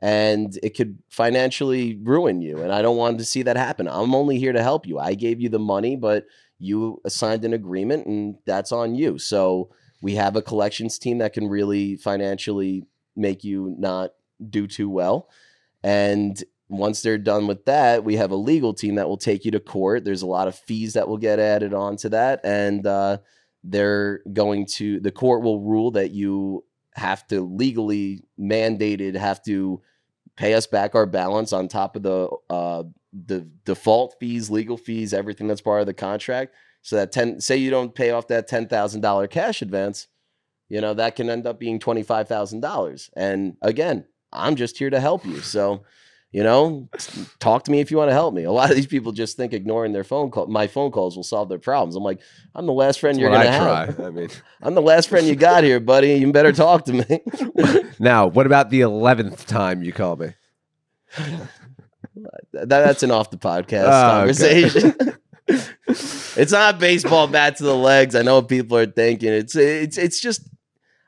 [0.03, 2.61] and it could financially ruin you.
[2.61, 3.89] And I don't want to see that happen.
[3.89, 4.99] I'm only here to help you.
[4.99, 6.27] I gave you the money, but
[6.59, 9.19] you signed an agreement and that's on you.
[9.19, 9.71] So
[10.03, 12.87] we have a collections team that can really financially
[13.17, 14.11] make you not
[14.51, 15.29] do too well.
[15.83, 19.51] And once they're done with that, we have a legal team that will take you
[19.53, 20.05] to court.
[20.05, 22.41] There's a lot of fees that will get added on to that.
[22.45, 23.19] And uh,
[23.63, 26.65] they're going to, the court will rule that you
[26.95, 29.83] have to legally mandated have to
[30.37, 35.15] pay us back our balance on top of the uh, the default fees, legal fees,
[35.15, 36.55] everything that's part of the contract.
[36.83, 40.09] So that ten, say you don't pay off that ten thousand dollar cash advance,
[40.69, 43.11] you know that can end up being twenty five thousand dollars.
[43.17, 45.41] And again, I'm just here to help you.
[45.41, 45.83] So,
[46.35, 46.89] you know,
[47.39, 48.43] talk to me if you want to help me.
[48.43, 51.23] A lot of these people just think ignoring their phone call, my phone calls will
[51.23, 51.95] solve their problems.
[51.95, 52.19] I'm like,
[52.57, 53.97] I'm the last friend That's you're gonna I have.
[53.97, 54.07] try.
[54.07, 54.29] I mean,
[54.63, 56.15] I'm the last friend you got here, buddy.
[56.15, 57.21] You better talk to me.
[58.01, 60.35] now what about the eleventh time you call me?
[62.53, 64.69] That's an off the podcast Oh, okay.
[64.69, 65.19] conversation.
[66.37, 68.17] it's not baseball bat to the legs.
[68.17, 69.33] I know what people are thinking.
[69.33, 70.49] It's it's it's just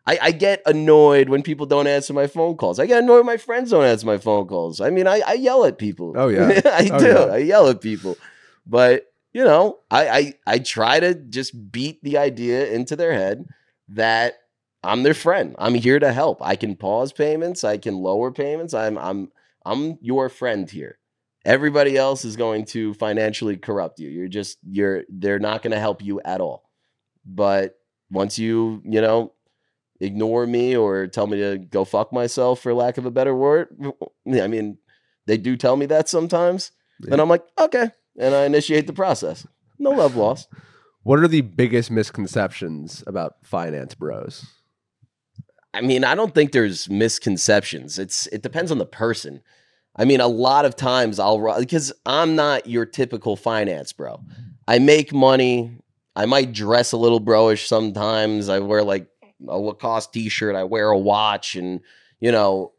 [0.07, 2.79] I, I get annoyed when people don't answer my phone calls.
[2.79, 4.81] I get annoyed when my friends don't answer my phone calls.
[4.81, 6.13] I mean, I, I yell at people.
[6.17, 6.49] Oh, yeah.
[6.65, 7.07] I Oh, do.
[7.07, 7.25] yeah.
[7.25, 8.17] I yell at people.
[8.67, 13.47] But you know, I, I I try to just beat the idea into their head
[13.89, 14.35] that
[14.83, 15.55] I'm their friend.
[15.59, 16.39] I'm here to help.
[16.41, 17.63] I can pause payments.
[17.65, 18.73] I can lower payments.
[18.73, 19.31] I'm I'm
[19.65, 20.99] I'm your friend here.
[21.45, 24.09] Everybody else is going to financially corrupt you.
[24.09, 26.71] You're just you're they're not going to help you at all.
[27.27, 27.79] But
[28.11, 29.33] once you, you know,
[30.01, 33.69] ignore me or tell me to go fuck myself for lack of a better word.
[34.27, 34.79] I mean,
[35.27, 36.73] they do tell me that sometimes.
[37.11, 37.91] And I'm like, okay.
[38.19, 39.47] And I initiate the process.
[39.79, 40.49] No love lost.
[41.03, 44.47] What are the biggest misconceptions about finance bros?
[45.73, 47.99] I mean, I don't think there's misconceptions.
[47.99, 49.43] It's it depends on the person.
[49.95, 54.21] I mean, a lot of times I'll because I'm not your typical finance bro.
[54.67, 55.79] I make money.
[56.17, 58.49] I might dress a little broish sometimes.
[58.49, 59.07] I wear like
[59.47, 60.57] a Lacoste t-shirt.
[60.57, 61.81] I wear a watch, and
[62.21, 62.73] you know,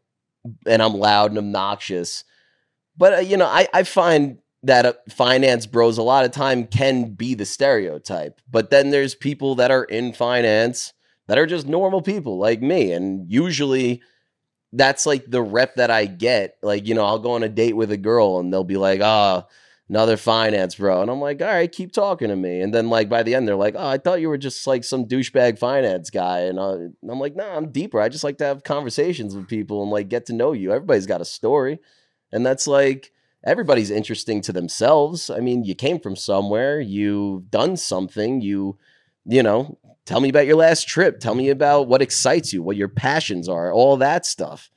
[0.66, 2.24] and I'm loud and obnoxious.
[2.96, 6.66] But uh, you know, I I find that uh, finance bros a lot of time
[6.66, 8.40] can be the stereotype.
[8.50, 10.92] But then there's people that are in finance
[11.26, 14.02] that are just normal people like me, and usually
[14.72, 16.56] that's like the rep that I get.
[16.62, 19.00] Like, you know, I'll go on a date with a girl and they'll be like,
[19.02, 19.48] ah, oh,
[19.88, 21.00] another finance bro.
[21.00, 22.60] And I'm like, all right, keep talking to me.
[22.60, 24.84] And then like by the end, they're like, oh, I thought you were just like
[24.84, 26.40] some douchebag finance guy.
[26.40, 26.76] And, uh,
[27.08, 28.00] I'm like, nah, I'm deeper.
[28.00, 30.72] I just like to have conversations with people and like get to know you.
[30.72, 31.78] Everybody's got a story.
[32.32, 33.12] And that's like,
[33.44, 35.30] everybody's interesting to themselves.
[35.30, 38.76] I mean, you came from somewhere, you've done something, you,
[39.24, 41.20] you know, tell me about your last trip.
[41.20, 44.70] Tell me about what excites you, what your passions are, all that stuff.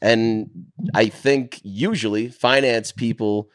[0.00, 0.50] And
[0.94, 3.50] I think usually finance people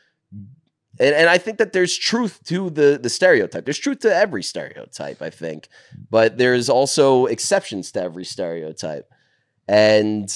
[1.01, 3.65] and, and I think that there's truth to the the stereotype.
[3.65, 5.67] There's truth to every stereotype, I think,
[6.11, 9.09] but there's also exceptions to every stereotype.
[9.67, 10.31] And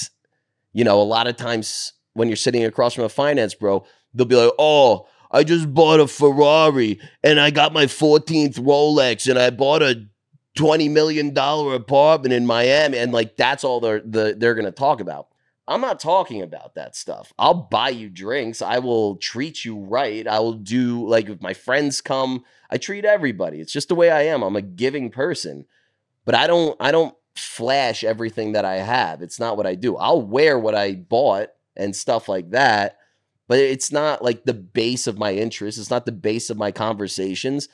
[0.73, 4.25] you know, a lot of times when you're sitting across from a finance bro, they'll
[4.25, 9.37] be like, "Oh, I just bought a Ferrari and I got my 14th Rolex and
[9.37, 10.07] I bought a
[10.55, 14.71] 20 million dollar apartment in Miami." And like that's all they're the, they're going to
[14.71, 15.27] talk about.
[15.67, 17.33] I'm not talking about that stuff.
[17.39, 18.61] I'll buy you drinks.
[18.61, 20.27] I will treat you right.
[20.27, 23.59] I will do like if my friends come, I treat everybody.
[23.59, 24.43] It's just the way I am.
[24.43, 25.65] I'm a giving person.
[26.23, 29.21] But I don't I don't flash everything that I have.
[29.21, 29.97] It's not what I do.
[29.97, 32.97] I'll wear what I bought and stuff like that,
[33.47, 35.77] but it's not like the base of my interest.
[35.77, 37.67] It's not the base of my conversations.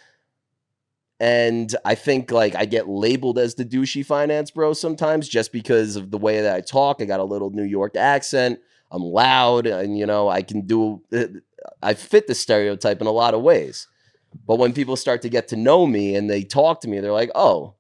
[1.22, 5.96] And I think like I get labeled as the douchey finance bro sometimes just because
[5.96, 7.00] of the way that I talk.
[7.00, 8.60] I got a little New York accent.
[8.90, 11.26] I'm loud and you know, I can do uh,
[11.84, 13.88] I fit the stereotype in a lot of ways.
[14.48, 17.12] But when people start to get to know me and they talk to me, they're
[17.12, 17.76] like, "Oh,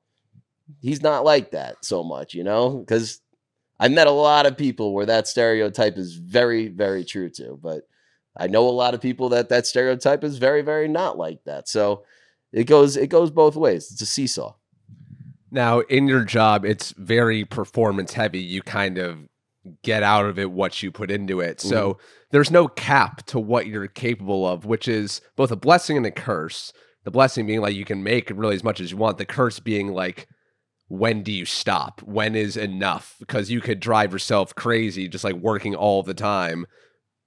[0.79, 2.85] he's not like that so much," you know?
[2.87, 3.21] Cuz
[3.79, 7.87] I met a lot of people where that stereotype is very very true to, but
[8.37, 11.67] I know a lot of people that that stereotype is very very not like that.
[11.67, 12.03] So
[12.51, 13.91] it goes it goes both ways.
[13.91, 14.55] It's a seesaw.
[15.51, 18.39] Now, in your job, it's very performance heavy.
[18.39, 19.27] You kind of
[19.83, 21.59] get out of it what you put into it.
[21.59, 22.01] So mm-hmm.
[22.31, 26.11] there's no cap to what you're capable of, which is both a blessing and a
[26.11, 26.73] curse.
[27.03, 29.17] The blessing being like you can make really as much as you want.
[29.17, 30.27] The curse being like,
[30.87, 32.01] when do you stop?
[32.03, 33.15] When is enough?
[33.19, 36.65] Because you could drive yourself crazy just like working all the time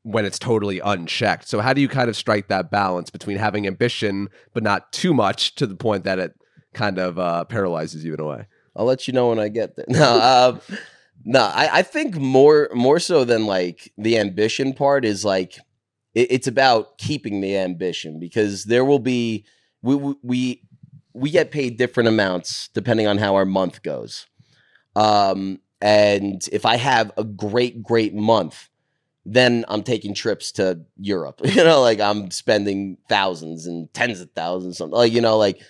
[0.05, 1.49] when it's totally unchecked.
[1.49, 5.15] So how do you kind of strike that balance between having ambition but not too
[5.15, 6.35] much to the point that it
[6.75, 8.47] kind of uh, paralyzes you in a way?
[8.77, 9.87] I'll let you know when I get there.
[9.89, 10.59] No, uh,
[11.25, 15.55] no, I, I, think more more so than like the ambition part is like
[16.15, 19.47] it, it's about keeping the ambition because there will be
[19.81, 20.63] we we
[21.15, 24.27] we get paid different amounts depending on how our month goes.
[24.97, 28.69] Um, and if I have a great great month,
[29.27, 31.41] then I'm taking trips to Europe.
[31.45, 35.61] You know, like I'm spending thousands and tens of thousands, something like you know, like.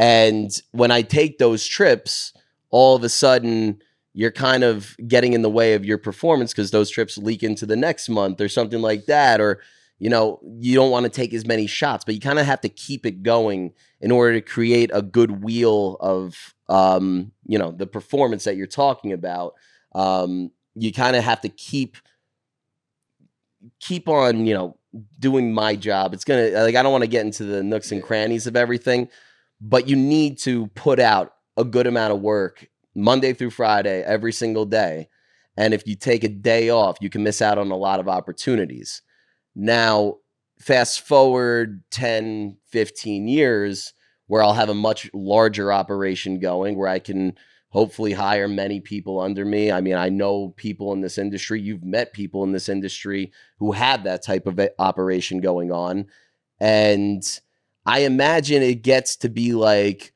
[0.00, 2.32] And when I take those trips,
[2.70, 3.82] all of a sudden
[4.14, 7.66] you're kind of getting in the way of your performance because those trips leak into
[7.66, 9.60] the next month or something like that, or
[9.98, 12.60] you know, you don't want to take as many shots, but you kind of have
[12.62, 17.72] to keep it going in order to create a good wheel of, um, you know,
[17.72, 19.54] the performance that you're talking about.
[19.94, 21.96] Um, you kind of have to keep
[23.80, 24.76] keep on, you know,
[25.18, 26.14] doing my job.
[26.14, 29.08] It's gonna like I don't want to get into the nooks and crannies of everything,
[29.60, 34.32] but you need to put out a good amount of work Monday through Friday every
[34.32, 35.08] single day.
[35.56, 38.08] And if you take a day off, you can miss out on a lot of
[38.08, 39.02] opportunities.
[39.56, 40.18] Now,
[40.60, 43.92] fast forward 10, 15 years
[44.28, 47.36] where I'll have a much larger operation going where I can
[47.70, 49.70] hopefully hire many people under me.
[49.70, 51.60] I mean, I know people in this industry.
[51.60, 56.06] You've met people in this industry who have that type of eh, operation going on.
[56.60, 57.22] And
[57.84, 60.12] I imagine it gets to be like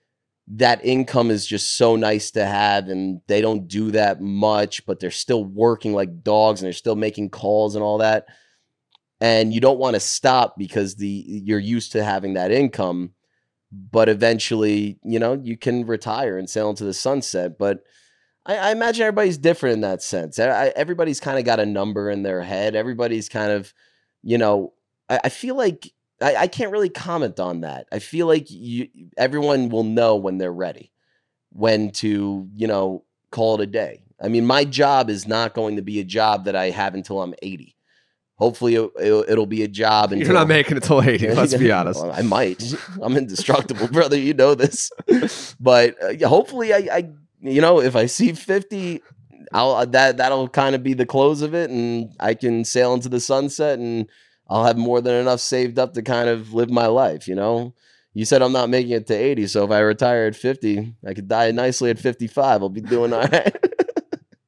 [0.48, 4.98] that income is just so nice to have and they don't do that much, but
[4.98, 8.26] they're still working like dogs and they're still making calls and all that.
[9.20, 13.12] And you don't want to stop because the you're used to having that income
[13.72, 17.58] but eventually, you know, you can retire and sail into the sunset.
[17.58, 17.82] But
[18.44, 20.38] I, I imagine everybody's different in that sense.
[20.38, 22.76] I, everybody's kind of got a number in their head.
[22.76, 23.72] Everybody's kind of,
[24.22, 24.74] you know,
[25.08, 27.86] I, I feel like I, I can't really comment on that.
[27.90, 30.92] I feel like you, everyone will know when they're ready,
[31.50, 34.04] when to, you know, call it a day.
[34.20, 37.22] I mean, my job is not going to be a job that I have until
[37.22, 37.74] I'm 80.
[38.42, 40.10] Hopefully, it, will it'll be a job.
[40.10, 41.32] Until, You're not making it till 80.
[41.34, 42.04] Let's be honest.
[42.04, 42.60] I might.
[43.00, 44.18] I'm indestructible, brother.
[44.18, 44.90] You know this.
[45.60, 49.00] But uh, hopefully, I, I you know, if I see 50,
[49.52, 52.94] I'll uh, that that'll kind of be the close of it and I can sail
[52.94, 54.08] into the sunset and
[54.48, 57.74] I'll have more than enough saved up to kind of live my life, you know.
[58.12, 61.14] You said I'm not making it to 80, so if I retire at 50, I
[61.14, 62.60] could die nicely at 55.
[62.60, 63.56] I'll be doing all right.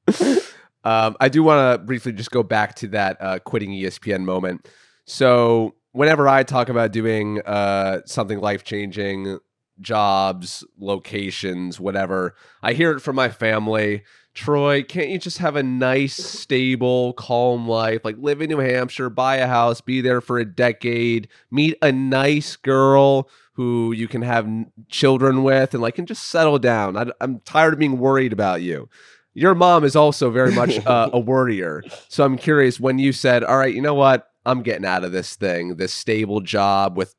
[0.85, 4.69] um, I do want to briefly just go back to that uh, quitting ESPN moment.
[5.07, 9.39] So, whenever I talk about doing uh, something life changing,
[9.81, 12.35] jobs, locations, whatever.
[12.63, 14.05] I hear it from my family.
[14.33, 18.05] Troy, can't you just have a nice, stable, calm life?
[18.05, 21.93] Like live in New Hampshire, buy a house, be there for a decade, meet a
[21.93, 24.49] nice girl who you can have
[24.89, 26.97] children with, and like can just settle down.
[26.97, 28.89] I, am tired of being worried about you.
[29.35, 31.83] Your mom is also very much uh, a worrier.
[32.09, 34.31] So I'm curious when you said, "All right, you know what?
[34.47, 37.15] I'm getting out of this thing, this stable job with,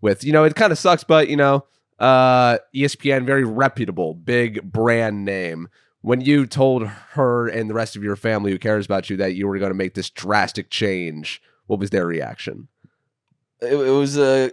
[0.00, 1.64] with you know, it kind of sucks, but you know."
[1.98, 5.68] uh, ESPN, very reputable, big brand name.
[6.00, 9.34] When you told her and the rest of your family who cares about you that
[9.34, 12.68] you were going to make this drastic change, what was their reaction?
[13.60, 14.52] It, it was a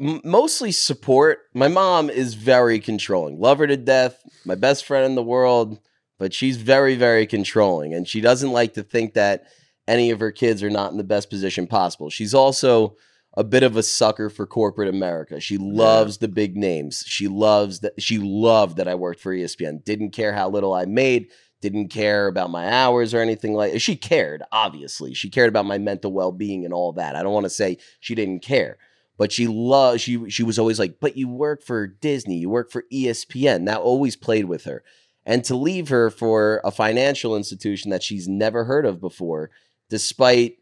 [0.00, 1.40] uh, mostly support.
[1.52, 3.38] My mom is very controlling.
[3.38, 4.22] Love her to death.
[4.44, 5.78] My best friend in the world,
[6.22, 9.42] but she's very, very controlling, and she doesn't like to think that
[9.88, 12.10] any of her kids are not in the best position possible.
[12.10, 12.94] She's also
[13.36, 15.40] a bit of a sucker for corporate America.
[15.40, 16.20] She loves yeah.
[16.20, 17.02] the big names.
[17.08, 19.82] She loves that she loved that I worked for ESPN.
[19.82, 23.96] Didn't care how little I made, didn't care about my hours or anything like she
[23.96, 25.14] cared, obviously.
[25.14, 27.16] She cared about my mental well-being and all that.
[27.16, 28.78] I don't want to say she didn't care.
[29.18, 32.70] But she loved she she was always like, "But you work for Disney, you work
[32.70, 34.84] for ESPN." That always played with her.
[35.24, 39.50] And to leave her for a financial institution that she's never heard of before,
[39.88, 40.58] despite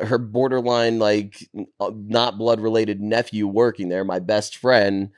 [0.00, 5.10] her borderline like uh, not blood related nephew working there, my best friend,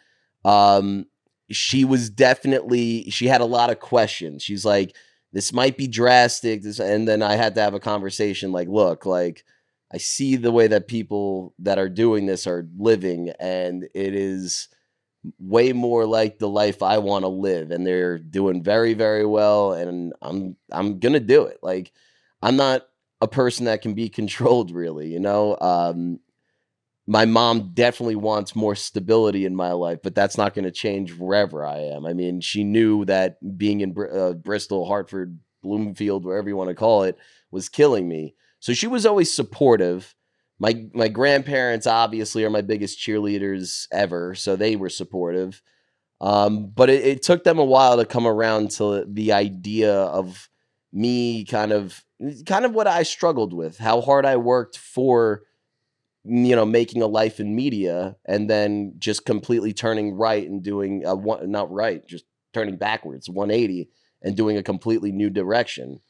[0.44, 1.06] um,
[1.50, 4.42] she was definitely she had a lot of questions.
[4.42, 4.96] She's like,
[5.32, 6.62] this might be drastic.
[6.62, 9.44] This, and then I had to have a conversation like, look, like
[9.92, 14.68] I see the way that people that are doing this are living, and it is
[15.38, 19.72] way more like the life I want to live, and they're doing very, very well,
[19.72, 21.58] and I'm I'm gonna do it.
[21.62, 21.92] Like
[22.42, 22.86] I'm not
[23.24, 25.56] a person that can be controlled really you know?
[25.60, 26.20] Um,
[27.06, 31.12] my mom definitely wants more stability in my life but that's not going to change
[31.14, 32.06] wherever i am.
[32.06, 36.74] I mean she knew that being in uh, bristol hartford bloomfield wherever you want to
[36.74, 37.18] call it
[37.50, 38.34] was killing me.
[38.60, 40.14] So she was always supportive
[40.64, 45.62] my my grandparents obviously are my biggest cheerleaders ever so they were supportive
[46.20, 50.48] um, but it, it took them a while to come around to the idea of
[50.90, 52.02] me kind of
[52.46, 55.42] kind of what I struggled with, how hard I worked for
[56.24, 61.04] you know making a life in media and then just completely turning right and doing
[61.04, 62.24] a one not right, just
[62.54, 63.90] turning backwards 180
[64.22, 66.00] and doing a completely new direction.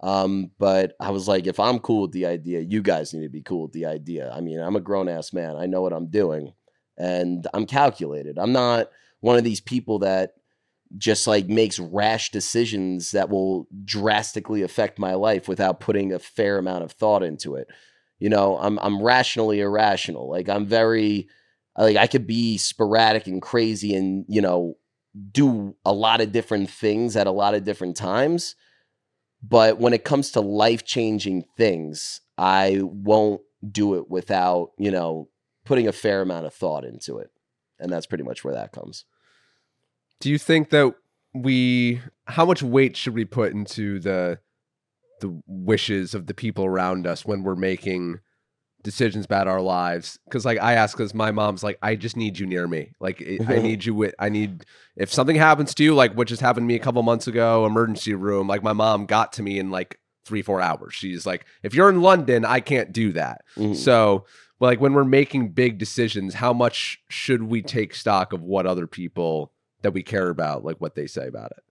[0.00, 3.28] Um, but I was like, if I'm cool with the idea, you guys need to
[3.28, 4.30] be cool with the idea.
[4.32, 5.56] I mean, I'm a grown ass man.
[5.56, 6.52] I know what I'm doing
[6.96, 8.38] and I'm calculated.
[8.38, 10.34] I'm not one of these people that
[10.96, 16.58] just like makes rash decisions that will drastically affect my life without putting a fair
[16.58, 17.68] amount of thought into it.
[18.18, 20.30] You know, I'm I'm rationally irrational.
[20.30, 21.28] Like I'm very
[21.76, 24.76] like I could be sporadic and crazy and, you know,
[25.30, 28.56] do a lot of different things at a lot of different times.
[29.42, 35.28] But when it comes to life-changing things, I won't do it without, you know,
[35.64, 37.30] putting a fair amount of thought into it.
[37.78, 39.04] And that's pretty much where that comes.
[40.20, 40.94] Do you think that
[41.34, 44.40] we how much weight should we put into the
[45.20, 48.20] the wishes of the people around us when we're making
[48.82, 52.38] decisions about our lives because like i ask because my mom's like i just need
[52.38, 54.64] you near me like i need you with i need
[54.96, 57.66] if something happens to you like what just happened to me a couple months ago
[57.66, 61.44] emergency room like my mom got to me in like three four hours she's like
[61.62, 63.74] if you're in london i can't do that mm-hmm.
[63.74, 64.24] so
[64.60, 68.86] like when we're making big decisions how much should we take stock of what other
[68.86, 69.52] people
[69.82, 71.64] that we care about, like what they say about it.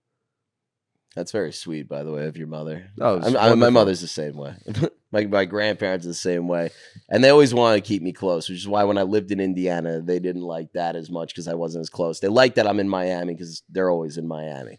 [1.14, 2.90] That's very sweet, by the way, of your mother.
[3.00, 4.54] Oh, I'm, my mother's the same way.
[5.10, 6.70] my my grandparents are the same way,
[7.08, 9.40] and they always wanted to keep me close, which is why when I lived in
[9.40, 12.20] Indiana, they didn't like that as much because I wasn't as close.
[12.20, 14.78] They like that I'm in Miami because they're always in Miami.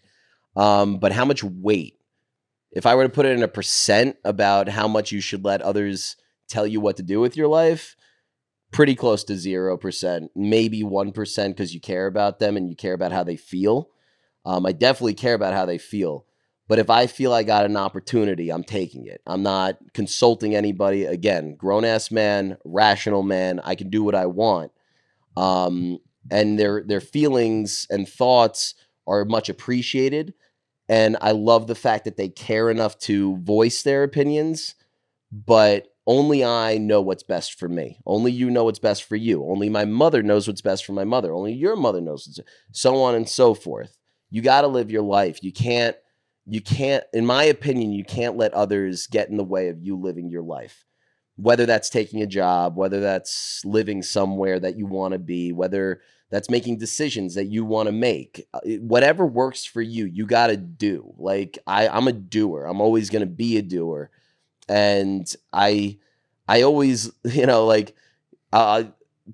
[0.55, 1.95] Um, but how much weight?
[2.71, 5.61] If I were to put it in a percent about how much you should let
[5.61, 6.15] others
[6.47, 7.95] tell you what to do with your life,
[8.71, 13.11] pretty close to 0%, maybe 1% because you care about them and you care about
[13.11, 13.89] how they feel.
[14.45, 16.25] Um, I definitely care about how they feel.
[16.69, 19.21] But if I feel I got an opportunity, I'm taking it.
[19.25, 21.03] I'm not consulting anybody.
[21.03, 23.59] Again, grown ass man, rational man.
[23.63, 24.71] I can do what I want.
[25.35, 25.97] Um,
[26.29, 28.75] and their their feelings and thoughts
[29.07, 30.35] are much appreciated.
[30.87, 34.75] And I love the fact that they care enough to voice their opinions,
[35.31, 37.99] but only I know what's best for me.
[38.05, 39.43] Only you know what's best for you.
[39.43, 41.33] Only my mother knows what's best for my mother.
[41.33, 42.39] Only your mother knows,
[42.71, 43.97] so on and so forth.
[44.29, 45.43] You got to live your life.
[45.43, 45.95] You can't
[46.49, 49.95] you can't in my opinion you can't let others get in the way of you
[49.95, 50.85] living your life.
[51.35, 56.01] Whether that's taking a job whether that's living somewhere that you want to be whether
[56.31, 60.47] that's making decisions that you want to make uh, whatever works for you you got
[60.47, 61.13] to do.
[61.17, 62.65] Like i i'm a doer.
[62.65, 64.09] I'm always going to be a doer.
[64.67, 65.97] And i
[66.47, 67.95] i always you know like
[68.51, 68.83] uh,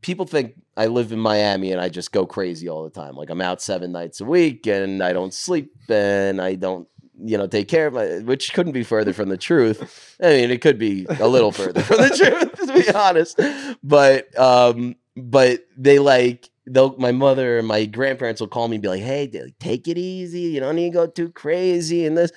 [0.02, 3.16] people think I live in Miami and I just go crazy all the time.
[3.16, 6.88] Like I'm out seven nights a week and I don't sleep and I don't
[7.24, 10.18] you know, take care of my, which couldn't be further from the truth.
[10.22, 13.40] I mean, it could be a little further from the truth, to be honest.
[13.84, 18.82] But, um, but they like, they'll, my mother and my grandparents will call me and
[18.82, 20.42] be like, hey, take it easy.
[20.42, 22.32] You don't need to go too crazy and this.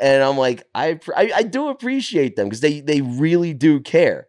[0.00, 4.26] And I'm like, I, I, I do appreciate them because they, they really do care.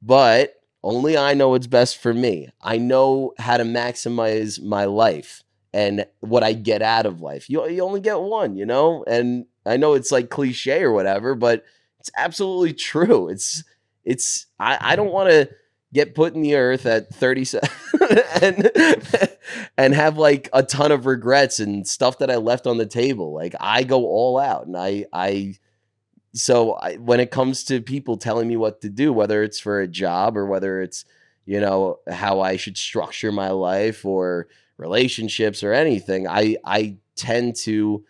[0.00, 2.48] But only I know what's best for me.
[2.62, 5.42] I know how to maximize my life
[5.72, 7.48] and what I get out of life.
[7.48, 9.04] You, you only get one, you know?
[9.06, 11.64] And I know it's like cliche or whatever, but
[12.00, 13.28] it's absolutely true.
[13.28, 13.62] It's,
[14.04, 15.50] it's, I, I don't want to
[15.92, 17.68] get put in the earth at 37
[18.42, 18.70] and,
[19.76, 23.32] and have like a ton of regrets and stuff that I left on the table.
[23.32, 25.56] Like I go all out and I, I,
[26.32, 29.80] so I, when it comes to people telling me what to do, whether it's for
[29.80, 31.04] a job or whether it's,
[31.44, 34.46] you know, how I should structure my life or
[34.80, 38.04] relationships or anything, I I tend to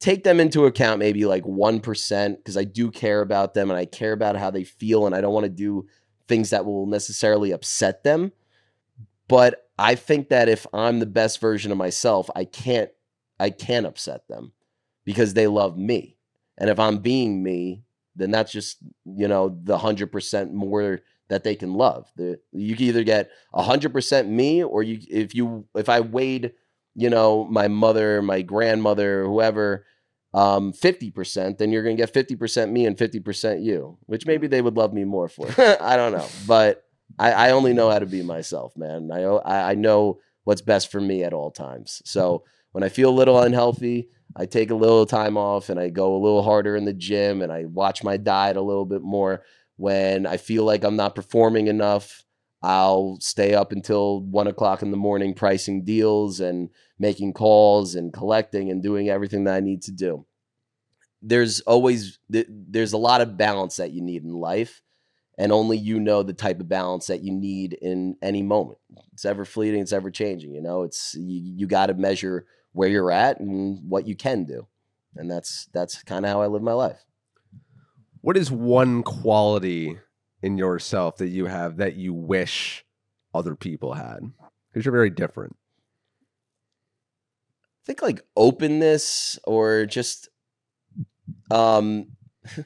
[0.00, 3.86] take them into account maybe like 1% because I do care about them and I
[3.86, 5.86] care about how they feel and I don't want to do
[6.28, 8.32] things that will necessarily upset them.
[9.28, 12.90] But I think that if I'm the best version of myself, I can't
[13.40, 14.52] I can't upset them
[15.04, 16.16] because they love me.
[16.56, 17.82] And if I'm being me,
[18.16, 22.10] then that's just, you know, the 100% more that they can love.
[22.16, 26.52] The, you can either get hundred percent me, or you if you if I weighed,
[26.94, 29.86] you know, my mother, my grandmother, whoever,
[30.32, 34.26] um, fifty percent, then you're gonna get fifty percent me and fifty percent you, which
[34.26, 35.48] maybe they would love me more for.
[35.80, 36.84] I don't know, but
[37.18, 39.10] I, I only know how to be myself, man.
[39.12, 42.02] I I know what's best for me at all times.
[42.04, 45.88] So when I feel a little unhealthy, I take a little time off and I
[45.90, 49.02] go a little harder in the gym and I watch my diet a little bit
[49.02, 49.42] more
[49.76, 52.24] when I feel like I'm not performing enough,
[52.62, 58.12] I'll stay up until one o'clock in the morning pricing deals and making calls and
[58.12, 60.24] collecting and doing everything that I need to do.
[61.20, 64.82] There's always there's a lot of balance that you need in life,
[65.38, 68.78] and only you know the type of balance that you need in any moment.
[69.12, 70.54] It's ever fleeting, it's ever changing.
[70.54, 74.44] You know, it's you, you got to measure where you're at and what you can
[74.44, 74.66] do,
[75.16, 77.04] and that's that's kind of how I live my life
[78.24, 79.98] what is one quality
[80.42, 82.82] in yourself that you have that you wish
[83.34, 84.20] other people had?
[84.72, 85.56] Because you're very different.
[87.82, 90.30] I think like openness or just
[91.50, 92.12] um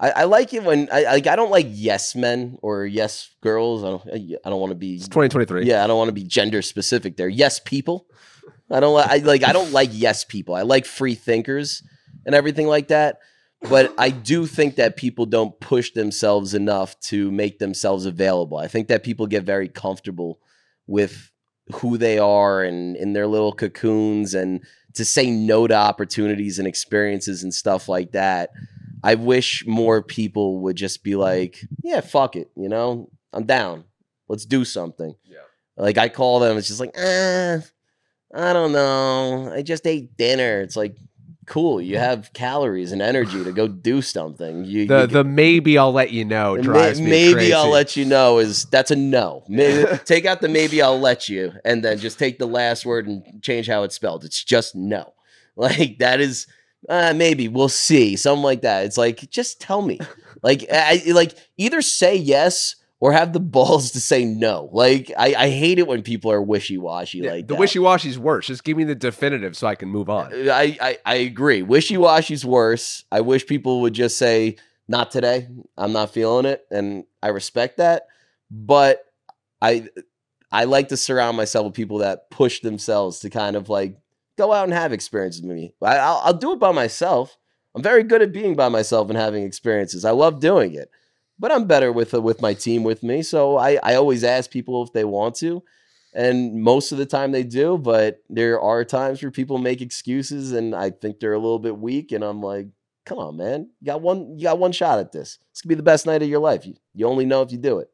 [0.00, 3.84] I, I like it when I like I don't like yes men or yes girls.
[3.84, 4.06] I don't
[4.44, 5.64] I don't want to be it's 2023.
[5.64, 7.30] Yeah, I don't want to be gender specific there.
[7.30, 8.06] Yes people.
[8.70, 10.54] I don't like I like I don't like yes people.
[10.54, 11.82] I like free thinkers
[12.26, 13.20] and everything like that
[13.68, 18.58] but I do think that people don't push themselves enough to make themselves available.
[18.58, 20.40] I think that people get very comfortable
[20.86, 21.30] with
[21.72, 24.62] who they are and in their little cocoons and
[24.94, 28.50] to say no to opportunities and experiences and stuff like that.
[29.02, 33.84] I wish more people would just be like, yeah, fuck it, you know, I'm down.
[34.28, 35.14] Let's do something.
[35.24, 35.38] Yeah.
[35.76, 37.58] Like I call them, it's just like, ah,
[38.34, 39.52] I don't know.
[39.52, 40.60] I just ate dinner.
[40.60, 40.96] It's like,
[41.46, 41.80] cool.
[41.80, 44.64] You have calories and energy to go do something.
[44.64, 47.52] You, the you the maybe I'll let you know drives may, me Maybe crazy.
[47.54, 49.44] I'll let you know is that's a no.
[49.48, 53.06] Maybe, take out the maybe I'll let you, and then just take the last word
[53.06, 54.24] and change how it's spelled.
[54.24, 55.12] It's just no.
[55.56, 56.48] Like that is
[56.88, 58.86] uh, maybe we'll see something like that.
[58.86, 60.00] It's like just tell me.
[60.42, 64.70] Like I like either say yes or have the balls to say no.
[64.72, 68.18] Like I, I hate it when people are wishy washy Yeah, like the wishy washy's
[68.18, 68.46] worse.
[68.46, 70.32] Just give me the definitive so I can move on.
[70.32, 71.60] Uh, I, I, I agree.
[71.60, 73.04] Wishy washy's worse.
[73.12, 74.56] I wish people would just say,
[74.88, 75.48] not today.
[75.76, 76.64] I'm not feeling it.
[76.70, 78.06] And I respect that.
[78.50, 79.04] But
[79.60, 79.86] I
[80.50, 83.98] I like to surround myself with people that push themselves to kind of like
[84.38, 85.74] go out and have experiences with me.
[85.82, 87.36] I, I'll, I'll do it by myself.
[87.74, 90.06] I'm very good at being by myself and having experiences.
[90.06, 90.90] I love doing it.
[91.38, 93.22] But I'm better with uh, with my team with me.
[93.22, 95.62] So I, I always ask people if they want to
[96.14, 100.52] and most of the time they do but there are times where people make excuses
[100.52, 102.68] and i think they're a little bit weak and i'm like
[103.04, 105.74] come on man you got one you got one shot at this this could be
[105.74, 107.90] the best night of your life you, you only know if you do it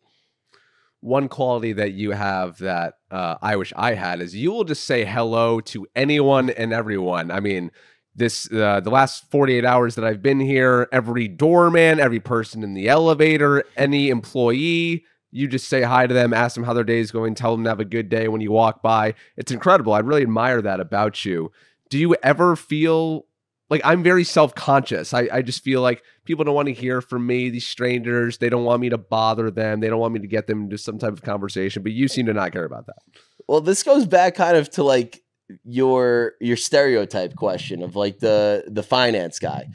[1.01, 4.85] One quality that you have that uh, I wish I had is you will just
[4.85, 7.31] say hello to anyone and everyone.
[7.31, 7.71] I mean,
[8.15, 12.75] this uh, the last 48 hours that I've been here, every doorman, every person in
[12.75, 16.99] the elevator, any employee, you just say hi to them, ask them how their day
[16.99, 19.15] is going, tell them to have a good day when you walk by.
[19.37, 19.93] It's incredible.
[19.93, 21.53] I really admire that about you.
[21.89, 23.27] Do you ever feel
[23.69, 25.15] like I'm very self conscious?
[25.15, 28.39] I, I just feel like people don't want to hear from me, these strangers.
[28.39, 29.81] They don't want me to bother them.
[29.81, 32.27] They don't want me to get them into some type of conversation, but you seem
[32.27, 32.99] to not care about that.
[33.47, 35.23] well this goes back kind of to like
[35.65, 39.67] your your stereotype question of like the the finance guy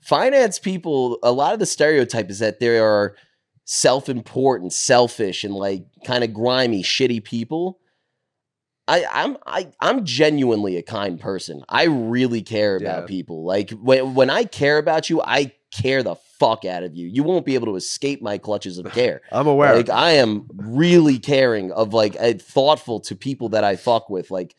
[0.00, 3.14] finance people a lot of the stereotype is that they are
[3.64, 7.78] self-important selfish and like kind of grimy shitty people
[8.86, 11.64] I, I'm I, I'm genuinely a kind person.
[11.70, 13.06] I really care about Yeah.
[13.06, 13.42] people.
[13.42, 17.06] Like when when I care about you, I care the fuck out of you.
[17.08, 19.22] You won't be able to escape my clutches of care.
[19.32, 19.74] I'm aware.
[19.74, 24.54] Like I am really caring of like thoughtful to people that I fuck with, like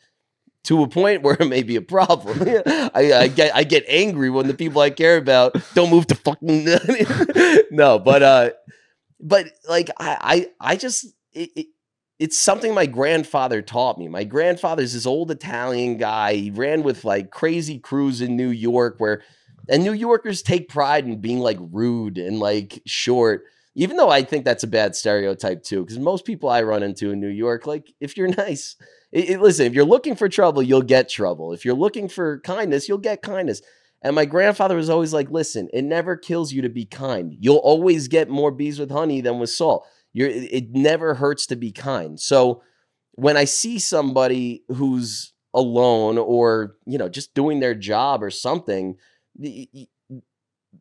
[0.66, 2.42] to a point where it may be a problem.
[2.66, 6.14] I, I get I get angry when the people I care about don't move to
[6.14, 6.64] fucking
[7.70, 8.50] no, but uh,
[9.20, 11.66] but like I I, I just it, it,
[12.18, 14.08] it's something my grandfather taught me.
[14.08, 16.34] My grandfather's this old Italian guy.
[16.34, 19.22] He ran with like crazy crews in New York where
[19.68, 23.44] and New Yorkers take pride in being like rude and like short
[23.76, 27.10] even though I think that's a bad stereotype too, because most people I run into
[27.10, 28.74] in New York, like if you're nice,
[29.12, 31.52] it, it- listen, if you're looking for trouble, you'll get trouble.
[31.52, 33.62] If you're looking for kindness, you'll get kindness.
[34.02, 37.34] And my grandfather was always like, listen, it never kills you to be kind.
[37.40, 39.86] You'll always get more bees with honey than with salt.
[40.12, 42.20] You're, it, it never hurts to be kind.
[42.20, 42.62] So
[43.12, 48.96] when I see somebody who's alone or, you know, just doing their job or something,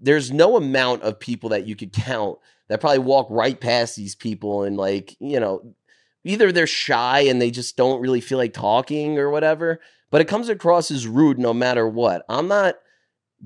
[0.02, 4.16] there's no amount of people that you could count that probably walk right past these
[4.16, 5.74] people and like you know
[6.26, 9.80] either they're shy and they just don't really feel like talking or whatever
[10.16, 12.24] but it comes across as rude no matter what.
[12.30, 12.76] I'm not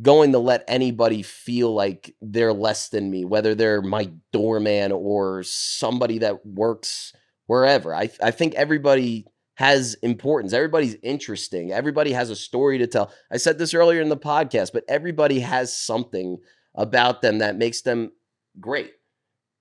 [0.01, 5.41] going to let anybody feel like they're less than me whether they're my doorman or
[5.41, 7.11] somebody that works
[7.47, 7.95] wherever.
[7.95, 9.25] I, I think everybody
[9.55, 10.53] has importance.
[10.53, 11.71] Everybody's interesting.
[11.71, 13.11] Everybody has a story to tell.
[13.31, 16.37] I said this earlier in the podcast but everybody has something
[16.75, 18.11] about them that makes them
[18.59, 18.91] great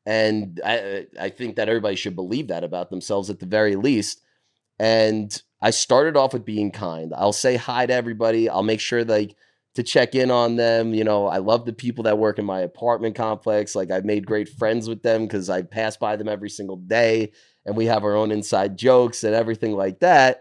[0.06, 4.22] and I I think that everybody should believe that about themselves at the very least.
[4.78, 7.12] And I started off with being kind.
[7.16, 8.48] I'll say hi to everybody.
[8.48, 9.34] I'll make sure like
[9.74, 10.94] to check in on them.
[10.94, 13.74] You know, I love the people that work in my apartment complex.
[13.74, 17.32] Like I've made great friends with them because I pass by them every single day
[17.66, 20.40] and we have our own inside jokes and everything like that.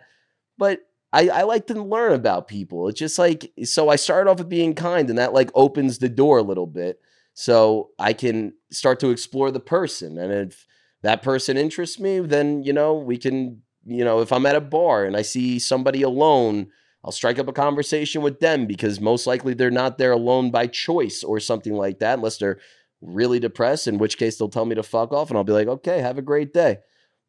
[0.57, 0.81] But
[1.13, 2.87] I, I like to learn about people.
[2.87, 6.09] It's just like so I started off with being kind and that like opens the
[6.09, 6.99] door a little bit
[7.39, 10.17] so I can start to explore the person.
[10.17, 10.65] And if
[11.03, 14.59] that person interests me, then, you know, we can, you know, if I'm at a
[14.59, 16.69] bar and I see somebody alone,
[17.03, 20.65] I'll strike up a conversation with them because most likely they're not there alone by
[20.65, 22.57] choice or something like that, unless they're
[23.01, 25.67] really depressed, in which case they'll tell me to fuck off and I'll be like,
[25.67, 26.79] okay, have a great day.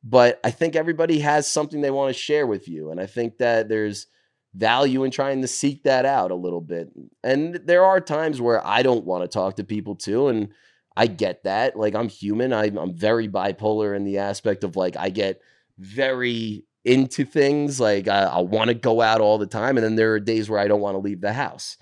[0.03, 2.91] But I think everybody has something they want to share with you.
[2.91, 4.07] And I think that there's,
[4.55, 6.91] value in trying to seek that out a little bit.
[7.23, 10.29] And there are times where I don't want to talk to people too.
[10.29, 10.49] And
[10.97, 11.77] I get that.
[11.77, 12.53] Like I'm human.
[12.53, 15.41] I'm, I'm very bipolar in the aspect of like I get
[15.79, 17.79] very into things.
[17.79, 19.77] Like I, I want to go out all the time.
[19.77, 21.77] And then there are days where I don't want to leave the house.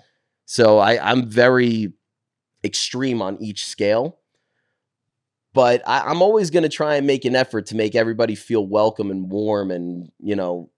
[0.45, 1.93] So I, I'm very
[2.63, 4.19] extreme on each scale.
[5.53, 8.65] But I, I'm always going to try and make an effort to make everybody feel
[8.67, 10.69] welcome and warm and, you know,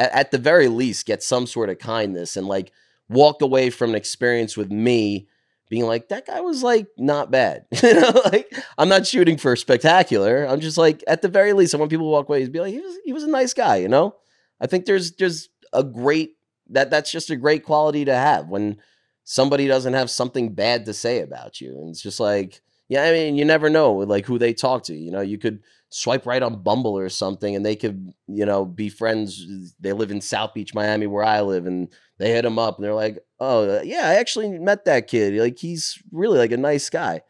[0.00, 2.72] at, at the very least get some sort of kindness and like
[3.08, 5.28] walk away from an experience with me
[5.68, 7.66] being like that guy was like not bad.
[7.82, 10.44] You know like i'm not shooting for spectacular.
[10.48, 12.60] I'm just like at the very least i want people to walk away and be
[12.60, 14.16] like he was, he was a nice guy you know?
[14.60, 16.36] I think there's there's a great
[16.70, 18.78] that that's just a great quality to have when
[19.24, 21.70] somebody doesn't have something bad to say about you.
[21.78, 24.94] And it's just like yeah, I mean, you never know like who they talk to.
[24.94, 28.64] You know, you could swipe right on Bumble or something, and they could, you know,
[28.64, 29.44] be friends.
[29.80, 31.88] They live in South Beach, Miami, where I live, and
[32.18, 35.34] they hit them up, and they're like, "Oh, yeah, I actually met that kid.
[35.34, 37.22] Like, he's really like a nice guy."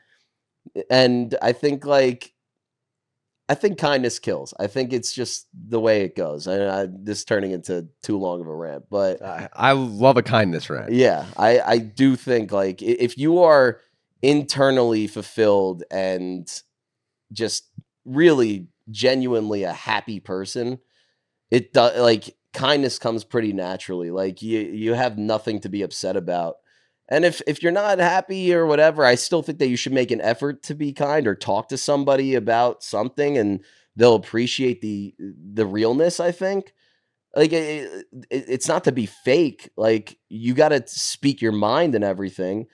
[0.91, 2.35] And I think like,
[3.49, 4.55] I think kindness kills.
[4.61, 6.47] I think it's just the way it goes.
[6.47, 10.23] And I, this turning into too long of a rant, but I, I love a
[10.23, 10.93] kindness rant.
[10.93, 13.81] yeah, I I do think like if you are
[14.23, 16.47] internally fulfilled and
[17.33, 17.70] just
[18.05, 20.79] really genuinely a happy person,
[21.51, 24.11] it does like kindness comes pretty naturally.
[24.11, 26.57] Like you you have nothing to be upset about.
[27.09, 30.11] And if if you're not happy or whatever, I still think that you should make
[30.11, 33.65] an effort to be kind or talk to somebody about something and
[33.97, 36.73] they'll appreciate the the realness, I think.
[37.37, 39.71] Like it, it, it's not to be fake.
[39.77, 42.67] Like you got to speak your mind and everything.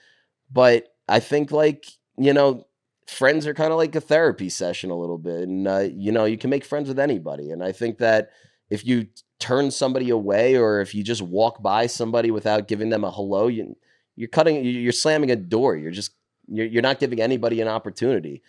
[0.51, 1.85] But I think like,
[2.17, 2.66] you know,
[3.07, 6.25] friends are kind of like a therapy session a little bit and uh, you know,
[6.25, 8.31] you can make friends with anybody and I think that
[8.69, 9.07] if you
[9.39, 13.47] turn somebody away or if you just walk by somebody without giving them a hello,
[13.47, 13.75] you
[14.15, 15.75] you're cutting you- you're slamming a door.
[15.77, 16.11] You're just
[16.49, 18.41] you're, you're not giving anybody an opportunity.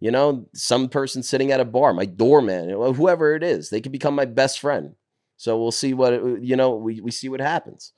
[0.00, 3.92] You know, some person sitting at a bar, my doorman, whoever it is, they could
[3.92, 4.94] become my best friend.
[5.38, 6.76] So we'll see what it- you know.
[6.76, 7.92] We we see what happens,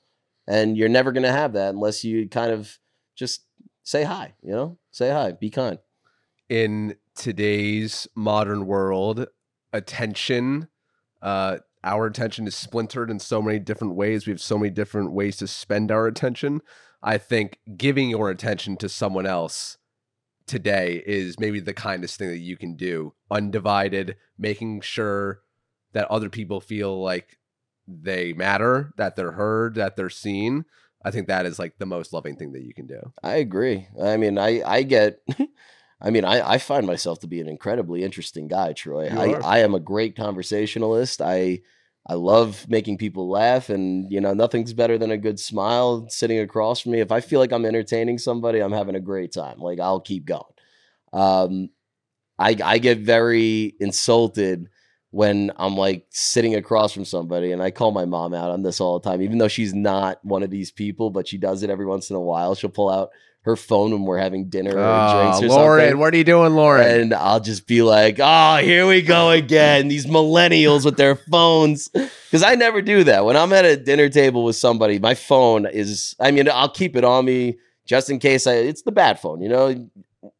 [0.47, 2.77] and you're never going to have that unless you kind of
[3.15, 3.43] just
[3.83, 4.33] say hi.
[4.41, 5.77] You know, say hi, be kind.
[6.49, 9.27] In today's modern world,
[9.71, 10.67] attention,
[11.21, 14.25] uh, our attention is splintered in so many different ways.
[14.25, 16.61] We have so many different ways to spend our attention.
[17.01, 19.77] I think giving your attention to someone else
[20.47, 23.13] today is maybe the kindest thing that you can do.
[23.31, 25.41] Undivided, making sure
[25.93, 27.37] that other people feel like
[27.87, 30.65] they matter, that they're heard, that they're seen.
[31.03, 33.13] I think that is like the most loving thing that you can do.
[33.23, 33.87] I agree.
[34.01, 35.21] I mean, I I get.
[36.01, 39.09] I mean, I, I find myself to be an incredibly interesting guy, Troy.
[39.09, 39.33] I.
[39.43, 41.21] I am a great conversationalist.
[41.21, 41.61] I
[42.07, 46.39] I love making people laugh, and you know, nothing's better than a good smile sitting
[46.39, 47.01] across from me.
[47.01, 49.59] If I feel like I'm entertaining somebody, I'm having a great time.
[49.59, 50.43] Like I'll keep going.
[51.11, 51.69] Um,
[52.39, 54.69] I I get very insulted
[55.11, 58.79] when I'm like sitting across from somebody, and I call my mom out on this
[58.79, 61.69] all the time, even though she's not one of these people, but she does it
[61.69, 62.55] every once in a while.
[62.55, 63.09] She'll pull out
[63.49, 65.99] her phone when we're having dinner or ah, drinks Oh, or Lauren, something.
[65.99, 67.01] what are you doing, Lauren?
[67.01, 69.87] And I'll just be like, oh, here we go again.
[69.87, 71.87] These millennials with their phones.
[71.89, 73.25] Because I never do that.
[73.25, 76.95] When I'm at a dinner table with somebody, my phone is, I mean, I'll keep
[76.95, 79.89] it on me just in case I, it's the bad phone, you know?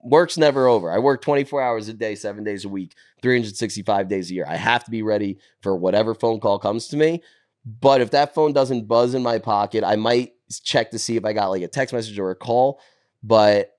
[0.01, 0.91] Work's never over.
[0.91, 4.45] I work 24 hours a day, seven days a week, 365 days a year.
[4.47, 7.21] I have to be ready for whatever phone call comes to me.
[7.65, 10.33] But if that phone doesn't buzz in my pocket, I might
[10.63, 12.79] check to see if I got like a text message or a call.
[13.23, 13.71] But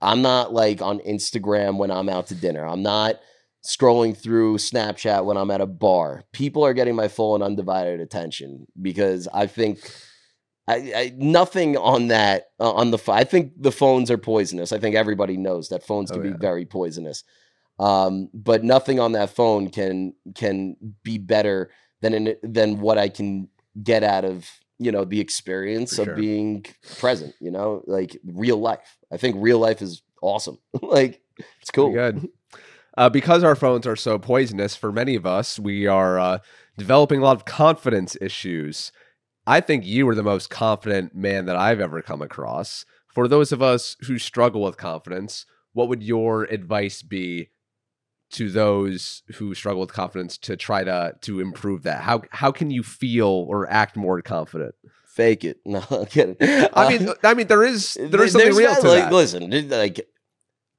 [0.00, 2.66] I'm not like on Instagram when I'm out to dinner.
[2.66, 3.16] I'm not
[3.64, 6.24] scrolling through Snapchat when I'm at a bar.
[6.32, 9.78] People are getting my full and undivided attention because I think
[10.68, 14.72] I, I nothing on that uh, on the I think the phones are poisonous.
[14.72, 17.24] I think everybody knows that phones can Oh, be very poisonous.
[17.78, 21.70] Um, but nothing on that phone can can be better
[22.00, 23.48] than in, than what I can
[23.82, 24.48] get out of
[24.78, 26.16] you know the experience For of sure.
[26.16, 26.64] being
[26.98, 27.34] present.
[27.40, 28.98] You know, like real life.
[29.12, 30.58] I think real life is awesome.
[30.82, 31.20] like
[31.60, 31.92] it's cool.
[31.92, 32.30] Pretty Good.
[32.96, 36.38] Uh, because our phones are so poisonous, for many of us, we are uh,
[36.78, 38.90] developing a lot of confidence issues.
[39.46, 42.86] I think you are the most confident man that I've ever come across.
[43.12, 47.50] For those of us who struggle with confidence, what would your advice be
[48.30, 52.02] to those who struggle with confidence to try to to improve that?
[52.02, 54.74] How how can you feel or act more confident?
[55.06, 55.60] Fake it.
[55.66, 56.36] No, I'm kidding.
[56.40, 59.12] I mean, Uh, I mean, there is there is something real to like, that.
[59.12, 60.06] Listen, like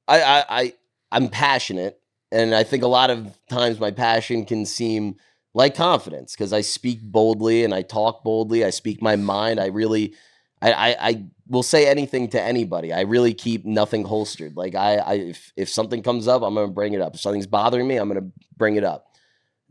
[0.06, 0.72] I, I, I,
[1.10, 5.16] I'm passionate, and I think a lot of times my passion can seem
[5.54, 8.64] like confidence because I speak boldly and I talk boldly.
[8.64, 9.58] I speak my mind.
[9.58, 10.14] I really,
[10.62, 12.92] I, I, I will say anything to anybody.
[12.92, 14.56] I really keep nothing holstered.
[14.56, 17.14] Like I, I, if if something comes up, I'm gonna bring it up.
[17.14, 19.06] If something's bothering me, I'm gonna bring it up.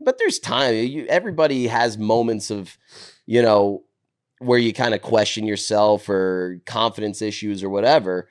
[0.00, 0.74] But there's time.
[0.74, 2.76] You, everybody has moments of,
[3.26, 3.84] you know,
[4.38, 8.28] where you kind of question yourself or confidence issues or whatever.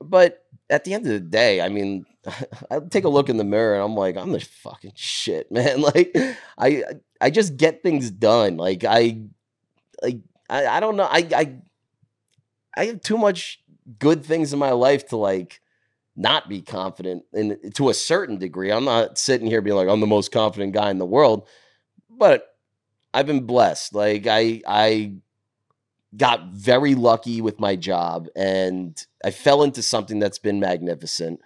[0.00, 2.06] But at the end of the day, I mean,
[2.70, 5.80] I take a look in the mirror and I'm like, I'm the fucking shit, man.
[5.80, 6.16] Like,
[6.58, 6.84] I
[7.20, 8.56] I just get things done.
[8.56, 9.20] Like I
[10.02, 11.08] like I, I don't know.
[11.10, 11.56] I I
[12.78, 13.60] I have too much
[13.98, 15.60] good things in my life to like
[16.14, 18.70] not be confident and to a certain degree.
[18.70, 21.48] I'm not sitting here being like I'm the most confident guy in the world,
[22.08, 22.54] but
[23.12, 23.94] I've been blessed.
[23.94, 25.14] Like I I
[26.16, 31.40] got very lucky with my job and I fell into something that's been magnificent.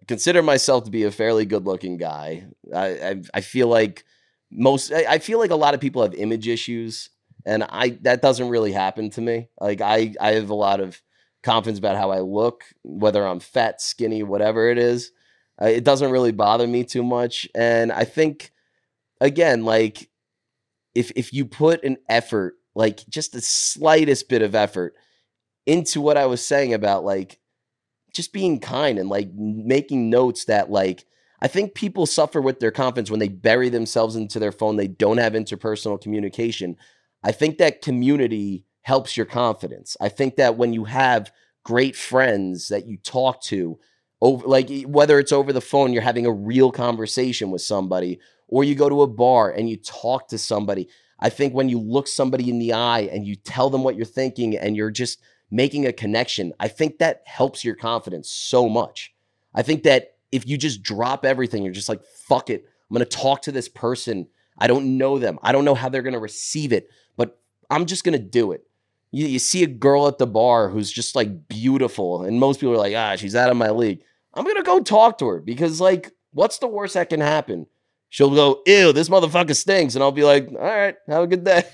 [0.00, 2.46] I consider myself to be a fairly good looking guy.
[2.74, 4.04] I, I, I feel like
[4.50, 7.08] most, I, I feel like a lot of people have image issues
[7.44, 9.48] and I, that doesn't really happen to me.
[9.60, 11.00] Like I, I have a lot of
[11.42, 15.12] confidence about how I look, whether I'm fat, skinny, whatever it is.
[15.60, 17.48] Uh, it doesn't really bother me too much.
[17.54, 18.52] And I think,
[19.20, 20.08] again, like
[20.94, 24.94] if, if you put an effort like just the slightest bit of effort
[25.66, 27.38] into what I was saying about like
[28.12, 31.04] just being kind and like making notes that like
[31.40, 34.76] I think people suffer with their confidence when they bury themselves into their phone.
[34.76, 36.76] They don't have interpersonal communication.
[37.22, 39.96] I think that community helps your confidence.
[40.00, 41.32] I think that when you have
[41.64, 43.78] great friends that you talk to
[44.20, 48.18] over like whether it's over the phone you're having a real conversation with somebody
[48.48, 50.88] or you go to a bar and you talk to somebody
[51.22, 54.04] I think when you look somebody in the eye and you tell them what you're
[54.04, 55.20] thinking and you're just
[55.52, 59.14] making a connection, I think that helps your confidence so much.
[59.54, 62.64] I think that if you just drop everything, you're just like, fuck it.
[62.90, 64.26] I'm going to talk to this person.
[64.58, 65.38] I don't know them.
[65.42, 66.88] I don't know how they're going to receive it,
[67.72, 68.64] I'm just to do it.
[69.10, 72.74] You, you see a girl at the bar who's just like beautiful, and most people
[72.74, 74.02] are like, ah, she's out of my league.
[74.34, 77.66] I'm to go talk to her because, like, what's the worst that can happen?
[78.12, 79.94] she'll go, ew, this motherfucker stinks.
[79.94, 81.64] And I'll be like, all right, have a good day.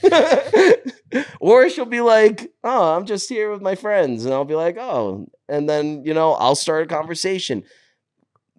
[1.40, 4.24] or she'll be like, oh, I'm just here with my friends.
[4.24, 5.26] And I'll be like, oh.
[5.48, 7.64] And then, you know, I'll start a conversation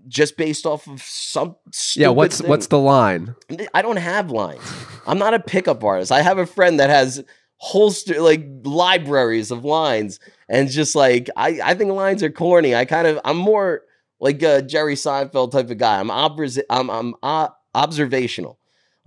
[0.10, 1.55] just based off of some
[1.95, 2.49] yeah what's thing.
[2.49, 3.36] what's the line?
[3.74, 4.62] I don't have lines.
[5.07, 6.12] I'm not a pickup artist.
[6.12, 7.24] I have a friend that has
[7.57, 12.76] holster like libraries of lines and just like i i think lines are corny.
[12.76, 13.82] I kind of i'm more
[14.20, 15.99] like a jerry seinfeld type of guy.
[15.99, 18.59] I'm i'm i'm uh, observational.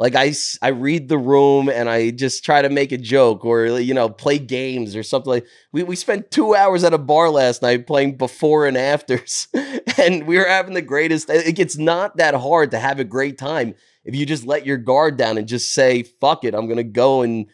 [0.03, 3.67] Like I, I read the room and I just try to make a joke or
[3.79, 5.47] you know play games or something like.
[5.71, 9.47] We we spent two hours at a bar last night playing before and afters,
[9.97, 11.31] and we were having the greatest.
[11.31, 14.77] It gets not that hard to have a great time if you just let your
[14.77, 17.47] guard down and just say fuck it, I'm gonna go and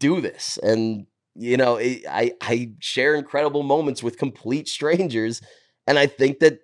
[0.00, 0.58] do this.
[0.64, 5.40] And you know, it, I I share incredible moments with complete strangers,
[5.86, 6.58] and I think that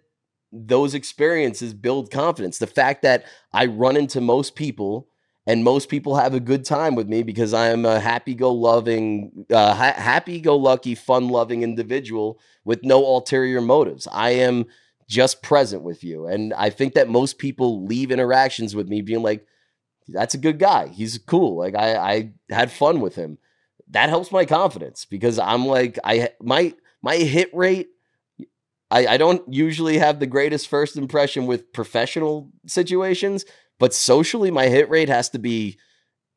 [0.51, 2.59] those experiences build confidence.
[2.59, 5.07] The fact that I run into most people
[5.51, 8.53] and most people have a good time with me because I am a happy go
[8.53, 14.07] loving, uh, ha- happy go lucky, fun loving individual with no ulterior motives.
[14.13, 14.67] I am
[15.09, 16.29] just present with you.
[16.29, 19.45] And I think that most people leave interactions with me being like,
[20.07, 20.87] that's a good guy.
[20.87, 21.57] He's cool.
[21.57, 23.37] Like I, I had fun with him.
[23.89, 27.89] That helps my confidence because I'm like, I, my, my hit rate
[28.93, 33.45] I, I don't usually have the greatest first impression with professional situations,
[33.81, 35.79] but socially, my hit rate has to be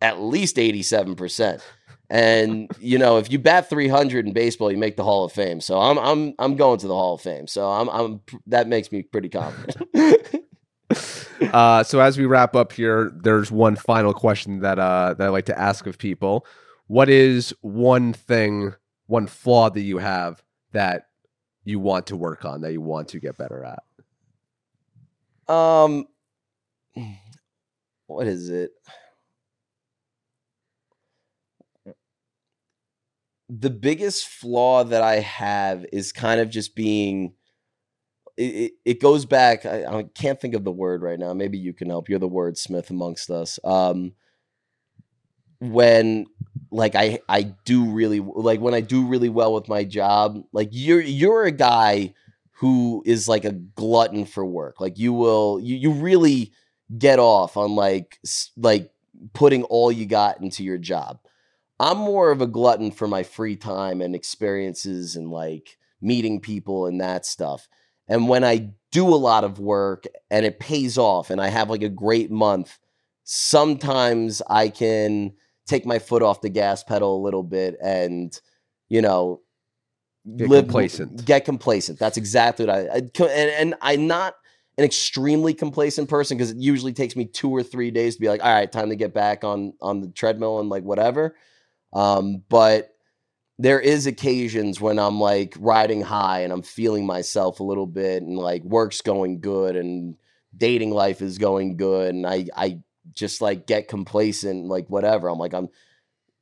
[0.01, 1.61] at least 87%.
[2.09, 5.61] And you know, if you bat 300 in baseball, you make the Hall of Fame.
[5.61, 7.47] So I'm I'm I'm going to the Hall of Fame.
[7.47, 10.45] So I'm I'm that makes me pretty confident.
[11.53, 15.29] uh, so as we wrap up here, there's one final question that uh, that I
[15.29, 16.45] like to ask of people.
[16.87, 18.75] What is one thing,
[19.07, 21.07] one flaw that you have that
[21.63, 23.83] you want to work on that you want to get better at?
[25.53, 26.05] Um,
[28.07, 28.71] what is it?
[33.49, 37.33] The biggest flaw that I have is kind of just being.
[38.35, 39.63] It, it, goes back.
[39.63, 41.35] I, I, can't think of the word right now.
[41.35, 42.09] Maybe you can help.
[42.09, 43.59] You're the wordsmith amongst us.
[43.63, 44.13] Um,
[45.59, 46.25] when
[46.71, 50.43] like I I do really like when I do really well with my job.
[50.51, 52.13] Like you're you're a guy
[52.57, 54.81] who is like a glutton for work.
[54.81, 56.51] Like you will you you really
[56.97, 58.19] get off on like
[58.57, 58.91] like
[59.33, 61.19] putting all you got into your job.
[61.79, 66.85] I'm more of a glutton for my free time and experiences and like meeting people
[66.85, 67.67] and that stuff.
[68.07, 71.69] And when I do a lot of work and it pays off and I have
[71.69, 72.77] like a great month,
[73.23, 75.33] sometimes I can
[75.65, 78.39] take my foot off the gas pedal a little bit and
[78.89, 79.41] you know
[80.35, 84.35] get live, complacent get complacent that's exactly what i, I and, and i'm not
[84.77, 88.29] an extremely complacent person because it usually takes me two or three days to be
[88.29, 91.35] like all right time to get back on on the treadmill and like whatever
[91.93, 92.95] um but
[93.59, 98.23] there is occasions when i'm like riding high and i'm feeling myself a little bit
[98.23, 100.15] and like work's going good and
[100.57, 102.79] dating life is going good and i i
[103.11, 105.27] just like get complacent, like whatever.
[105.27, 105.69] I'm like, I'm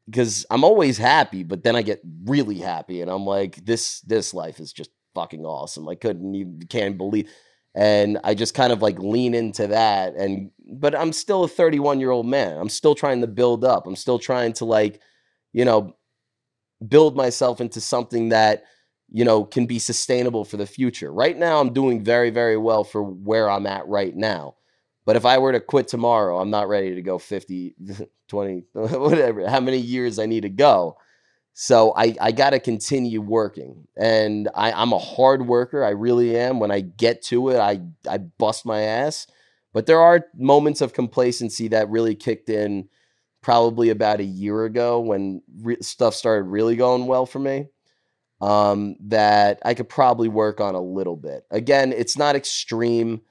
[0.05, 4.33] because I'm always happy, but then I get really happy and I'm like, this this
[4.33, 5.87] life is just fucking awesome.
[5.89, 7.29] I couldn't even can't believe
[7.75, 11.99] and I just kind of like lean into that and but I'm still a 31
[11.99, 12.57] year old man.
[12.57, 13.85] I'm still trying to build up.
[13.85, 15.01] I'm still trying to like,
[15.51, 15.95] you know,
[16.87, 18.63] build myself into something that
[19.09, 21.11] you know can be sustainable for the future.
[21.13, 24.55] Right now I'm doing very very well for where I'm at right now.
[25.05, 27.75] But if I were to quit tomorrow, I'm not ready to go 50
[28.27, 30.97] 20 whatever how many years I need to go.
[31.53, 33.87] So I, I got to continue working.
[33.97, 35.83] And I, I'm a hard worker.
[35.83, 36.59] I really am.
[36.59, 39.27] When I get to it, I, I bust my ass.
[39.73, 42.89] But there are moments of complacency that really kicked in
[43.41, 47.67] probably about a year ago when re- stuff started really going well for me.
[48.39, 51.45] Um, that I could probably work on a little bit.
[51.51, 53.21] Again, it's not extreme.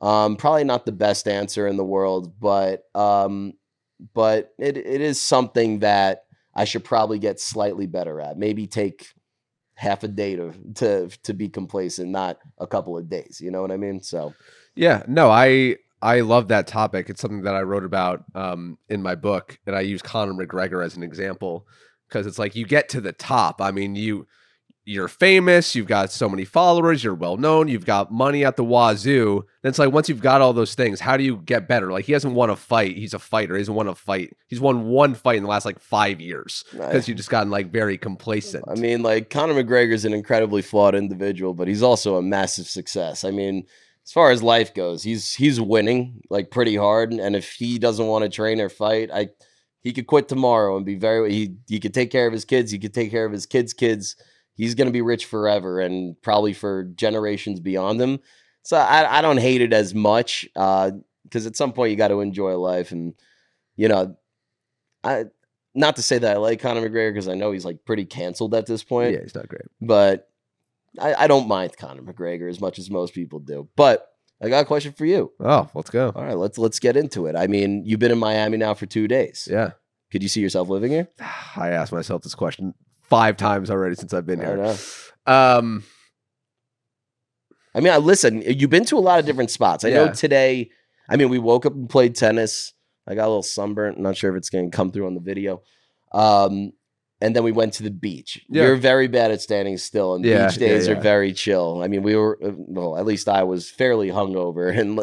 [0.00, 3.54] Um, probably not the best answer in the world, but um,
[4.14, 8.38] but it, it is something that I should probably get slightly better at.
[8.38, 9.08] Maybe take
[9.74, 13.40] half a day to to to be complacent, not a couple of days.
[13.40, 14.02] You know what I mean?
[14.02, 14.34] So
[14.74, 17.08] yeah, no, I I love that topic.
[17.08, 20.84] It's something that I wrote about um, in my book, and I use Conor McGregor
[20.84, 21.66] as an example
[22.08, 23.60] because it's like you get to the top.
[23.60, 24.26] I mean, you
[24.84, 28.64] you're famous, you've got so many followers, you're well known, you've got money at the
[28.64, 29.44] wazoo.
[29.62, 31.92] Then it's like once you've got all those things, how do you get better?
[31.92, 32.96] Like he hasn't won a fight.
[32.96, 33.54] He's a fighter.
[33.54, 34.36] He hasn't won a fight.
[34.48, 37.70] He's won one fight in the last like five years because you've just gotten like
[37.70, 38.64] very complacent.
[38.68, 42.66] I mean, like Conor McGregor is an incredibly flawed individual, but he's also a massive
[42.66, 43.24] success.
[43.24, 43.66] I mean,
[44.04, 47.12] as far as life goes, he's he's winning like pretty hard.
[47.12, 49.28] And if he doesn't want to train or fight, I
[49.80, 52.72] he could quit tomorrow and be very he he could take care of his kids.
[52.72, 54.16] He could take care of his kids' kids
[54.54, 58.20] he's going to be rich forever and probably for generations beyond him.
[58.62, 62.08] So I, I don't hate it as much because uh, at some point you got
[62.08, 63.14] to enjoy life and
[63.76, 64.16] you know
[65.02, 65.24] I
[65.74, 68.54] not to say that I like Conor McGregor because I know he's like pretty canceled
[68.54, 69.14] at this point.
[69.14, 70.28] Yeah, he's not great, but
[71.00, 73.68] I, I don't mind Conor McGregor as much as most people do.
[73.74, 74.06] But
[74.42, 75.32] I got a question for you.
[75.40, 76.12] Oh, let's go.
[76.14, 77.36] All right, let's let's get into it.
[77.36, 79.48] I mean, you've been in Miami now for two days.
[79.50, 79.72] Yeah.
[80.10, 81.08] Could you see yourself living here?
[81.56, 82.74] I asked myself this question
[83.12, 84.74] five times already since I've been here.
[85.26, 85.84] Um,
[87.74, 88.40] I mean, I listen.
[88.40, 89.84] You've been to a lot of different spots.
[89.84, 90.70] I know today.
[91.10, 92.72] I mean, we woke up and played tennis.
[93.06, 93.98] I got a little sunburnt.
[93.98, 95.62] I'm not sure if it's going to come through on the video.
[96.12, 96.72] Um,
[97.20, 98.40] and then we went to the beach.
[98.48, 98.62] Yeah.
[98.64, 100.94] You're very bad at standing still, and Yeah, beach days yeah.
[100.94, 101.82] are very chill.
[101.82, 104.98] I mean, we were well, at least I was fairly hungover, and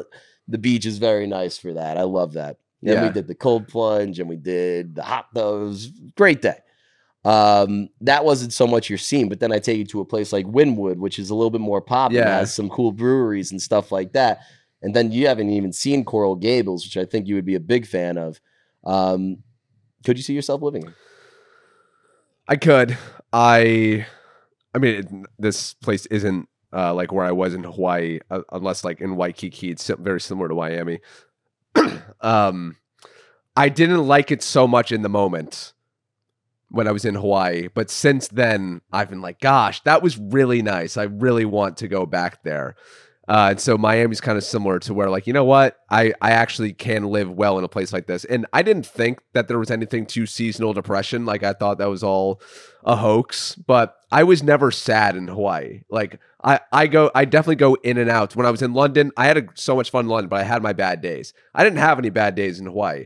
[0.47, 1.97] the beach is very nice for that.
[1.97, 2.57] I love that.
[2.81, 3.07] Then Yeah.
[3.07, 5.87] we did the cold plunge, and we did the hot those.
[6.17, 6.57] Great day.
[7.25, 10.31] Um, that wasn't so much your scene, but then I take you to a place
[10.31, 12.37] like Wynwood, which is a little bit more popular, Yeah.
[12.39, 14.39] has some cool breweries and stuff like that.
[14.81, 17.59] And then you haven't even seen Coral Gables, which I think you would be a
[17.59, 18.39] big fan of.
[18.85, 19.43] Um,
[20.05, 20.93] could you see yourself living?
[22.47, 22.97] I could.
[23.33, 24.05] I.
[24.73, 25.07] I mean, it,
[25.37, 29.71] this place isn't uh, like where I was in Hawaii, uh, unless like in Waikiki,
[29.71, 30.99] it's very similar to Miami.
[32.21, 32.77] um,
[33.55, 35.73] I didn't like it so much in the moment
[36.71, 40.61] when I was in Hawaii, but since then I've been like, gosh, that was really
[40.61, 40.97] nice.
[40.97, 42.75] I really want to go back there.
[43.29, 46.31] Uh, and so Miami's kind of similar to where, like, you know what, I I
[46.31, 48.25] actually can live well in a place like this.
[48.25, 51.27] And I didn't think that there was anything to seasonal depression.
[51.27, 52.41] Like I thought that was all
[52.83, 53.53] a hoax.
[53.53, 55.81] But I was never sad in Hawaii.
[55.91, 58.35] Like I I go I definitely go in and out.
[58.35, 60.43] When I was in London, I had a, so much fun in London, but I
[60.43, 61.31] had my bad days.
[61.53, 63.05] I didn't have any bad days in Hawaii.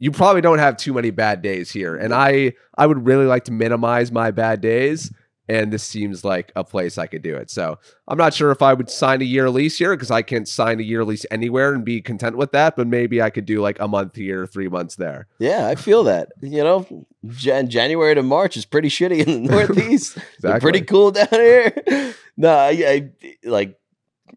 [0.00, 3.44] You probably don't have too many bad days here, and I I would really like
[3.44, 5.12] to minimize my bad days.
[5.48, 7.50] And this seems like a place I could do it.
[7.50, 7.76] So
[8.06, 10.78] I'm not sure if I would sign a year lease here because I can't sign
[10.78, 12.76] a year lease anywhere and be content with that.
[12.76, 15.26] But maybe I could do like a month here, three months there.
[15.40, 16.28] Yeah, I feel that.
[16.40, 20.18] You know, Jan- January to March is pretty shitty in the Northeast.
[20.36, 20.60] Exactly.
[20.60, 21.74] pretty cool down here.
[22.36, 23.10] no, I, I
[23.44, 23.76] like.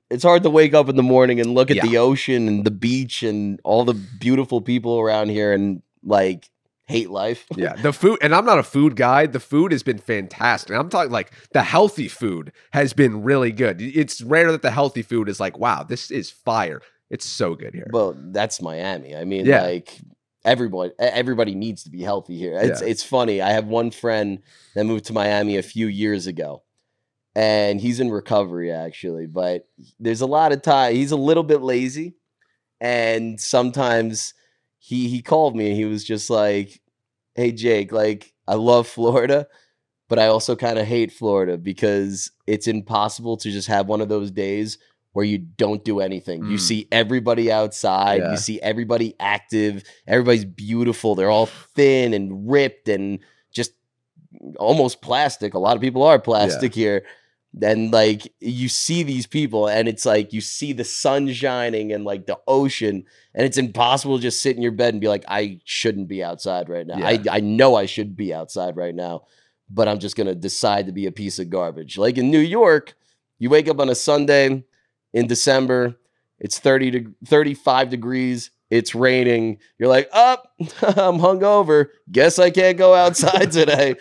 [0.10, 1.86] It's hard to wake up in the morning and look at Yeah.
[1.88, 6.50] the ocean and the beach and all the beautiful people around here and like
[6.86, 7.46] hate life.
[7.56, 9.26] Yeah, the food, and I'm not a food guy.
[9.26, 10.76] The food has been fantastic.
[10.76, 13.82] I'm talking like the healthy food has been really good.
[13.82, 16.82] It's rare that the healthy food is like, wow, this is fire.
[17.10, 17.88] It's so good here.
[17.92, 19.16] Well, that's Miami.
[19.16, 19.62] I mean, Yeah.
[19.64, 19.98] like
[20.44, 22.58] everybody, everybody needs to be healthy here.
[22.60, 22.88] It's Yeah.
[22.88, 23.42] it's funny.
[23.42, 24.40] I have one friend
[24.76, 26.64] that moved to Miami a few years ago,
[27.36, 29.26] and he's in recovery actually.
[29.26, 29.68] But
[30.00, 30.96] there's a lot of time.
[30.96, 32.16] He's a little bit lazy,
[32.82, 34.34] and sometimes
[34.80, 36.82] he he called me and he was just like,
[37.36, 39.48] "Hey Jake, like I love Florida."
[40.10, 44.10] But I also kind of hate Florida because it's impossible to just have one of
[44.10, 44.78] those days
[45.14, 46.44] where you don't do anything.
[46.46, 46.60] You Mm.
[46.60, 48.32] see everybody outside, Yeah.
[48.32, 51.16] you see everybody active, everybody's beautiful.
[51.16, 53.20] They're all thin and ripped and
[53.52, 53.72] just
[54.60, 55.54] almost plastic.
[55.54, 57.06] A lot of people are plastic here.
[57.54, 62.04] Then like you see these people and it's like you see the sun shining and
[62.04, 65.24] like the ocean and it's impossible to just sit in your bed and be like
[65.28, 66.96] I shouldn't be outside right now.
[67.06, 67.34] I Yeah.
[67.34, 69.26] I know I should be outside right now.
[69.70, 71.98] but I'm just gonna decide to be a piece of garbage.
[71.98, 72.96] Like in New York,
[73.40, 74.64] you wake up on a Sunday
[75.14, 75.96] in December,
[76.40, 79.60] it's 30 to 35 degrees, it's raining.
[79.78, 80.52] You're like, up,
[80.82, 81.90] I'm hungover.
[82.12, 83.96] Guess I can't go outside today.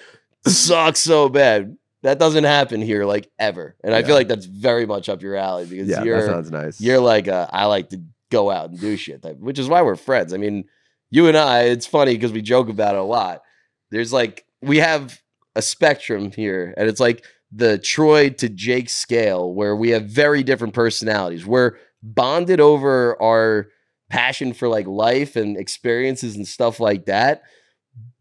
[0.46, 1.76] Sucks so bad.
[2.02, 3.76] That doesn't happen here like ever.
[3.84, 6.50] And I feel like that's very much up your alley because Yeah, you're that sounds
[6.50, 6.80] nice.
[6.80, 9.82] you're like uh, I like to go out and do shit, type, which is why
[9.82, 10.32] we're friends.
[10.34, 10.64] I mean,
[11.10, 13.42] you and I, it's funny because we joke about it a lot.
[13.90, 15.20] There's like we have
[15.54, 20.42] a spectrum here, and it's like the Troy to Jake scale where we have very
[20.42, 21.44] different personalities.
[21.46, 23.68] We're bonded over our
[24.08, 27.42] passion for like life and experiences and stuff like that,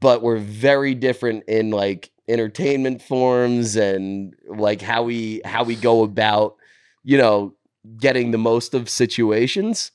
[0.01, 6.03] but we're very different in like entertainment forms and like how we how we go
[6.03, 6.55] about,
[7.03, 7.53] you know,
[7.99, 9.91] getting the most of situations.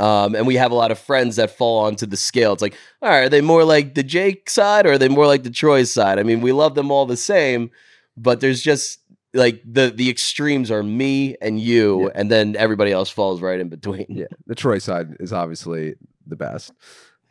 [0.00, 2.52] Um, and we have a lot of friends that fall onto the scale.
[2.52, 5.26] It's like, all right, are they more like the Jake side or are they more
[5.26, 6.18] like the Troy side?
[6.18, 7.70] I mean, we love them all the same,
[8.16, 8.98] but there's just
[9.34, 12.08] like the the extremes are me and you, Yeah.
[12.16, 14.06] and then everybody else falls right in between.
[14.08, 15.94] yeah, the Troy side is obviously
[16.26, 16.72] the best.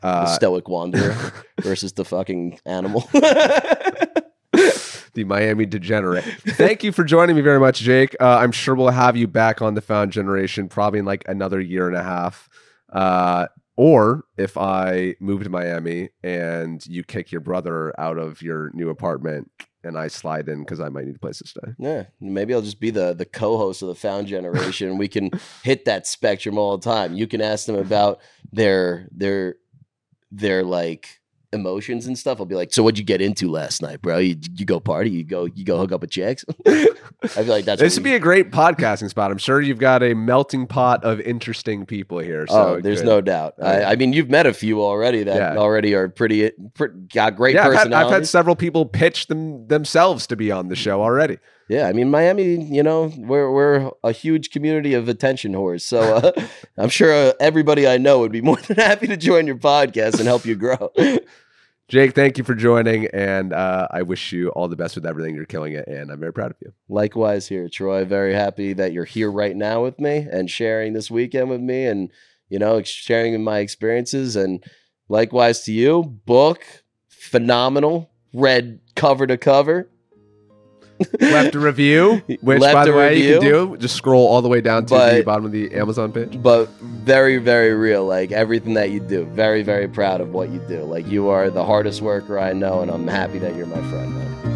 [0.01, 1.15] The Uh, stoic wanderer
[1.61, 3.09] versus the fucking animal.
[5.13, 6.23] the Miami degenerate.
[6.23, 8.15] Thank you for joining me very much, Jake.
[8.19, 11.59] Uh, I'm sure we'll have you back on the Found Generation probably in like another
[11.59, 12.49] year and a half.
[12.91, 18.69] Uh, or if I move to Miami and you kick your brother out of your
[18.73, 19.49] new apartment
[19.83, 21.73] and I slide in because I might need a place to stay.
[21.77, 24.97] yeah, maybe I'll just be the the co-host of the Found Generation.
[24.97, 25.31] We can
[25.63, 27.13] hit that spectrum all the time.
[27.13, 29.55] You can ask them about their their
[30.31, 31.19] their like
[31.53, 32.39] emotions and stuff.
[32.39, 34.17] I'll be like, "So what'd you get into last night, bro?
[34.17, 35.11] You, you go party?
[35.11, 36.43] You go you go hook up with chicks?"
[37.23, 39.31] I feel like that's this would be a great podcasting spot.
[39.31, 42.45] I'm sure you've got a melting pot of interesting people here.
[42.47, 43.07] So oh, there's good.
[43.07, 43.53] no doubt.
[43.61, 45.57] I, I mean, you've met a few already that Yeah.
[45.57, 47.93] already are pretty, pretty got great yeah, I've had.
[47.93, 51.37] I've had several people pitch them themselves to be on the show already.
[51.69, 52.61] Yeah, I mean Miami.
[52.61, 55.81] You know, we're we're a huge community of attention whores.
[55.81, 56.31] So uh,
[56.77, 60.19] I'm sure uh, everybody I know would be more than happy to join your podcast
[60.19, 60.91] and help you grow.
[61.93, 65.35] Jake, thank you for joining, and uh, I wish you all the best with everything.
[65.35, 66.73] You're killing it, and I'm very proud of you.
[66.89, 68.03] Likewise, here, Troy.
[68.03, 71.85] Very happy that you're here right now with me and sharing this weekend with me,
[71.85, 72.09] and
[72.49, 74.35] you know, sharing my experiences.
[74.35, 74.63] And
[75.07, 76.65] likewise to you, book
[77.09, 79.87] phenomenal, read cover to cover.
[81.19, 83.77] Left a review, which, Left by the way, you can do.
[83.77, 86.41] Just scroll all the way down to the bottom of the Amazon page.
[86.41, 90.59] but very very real like everything that you do very very proud of what you
[90.69, 93.81] do like you are the hardest worker i know and i'm happy that you're my
[93.89, 94.52] friend man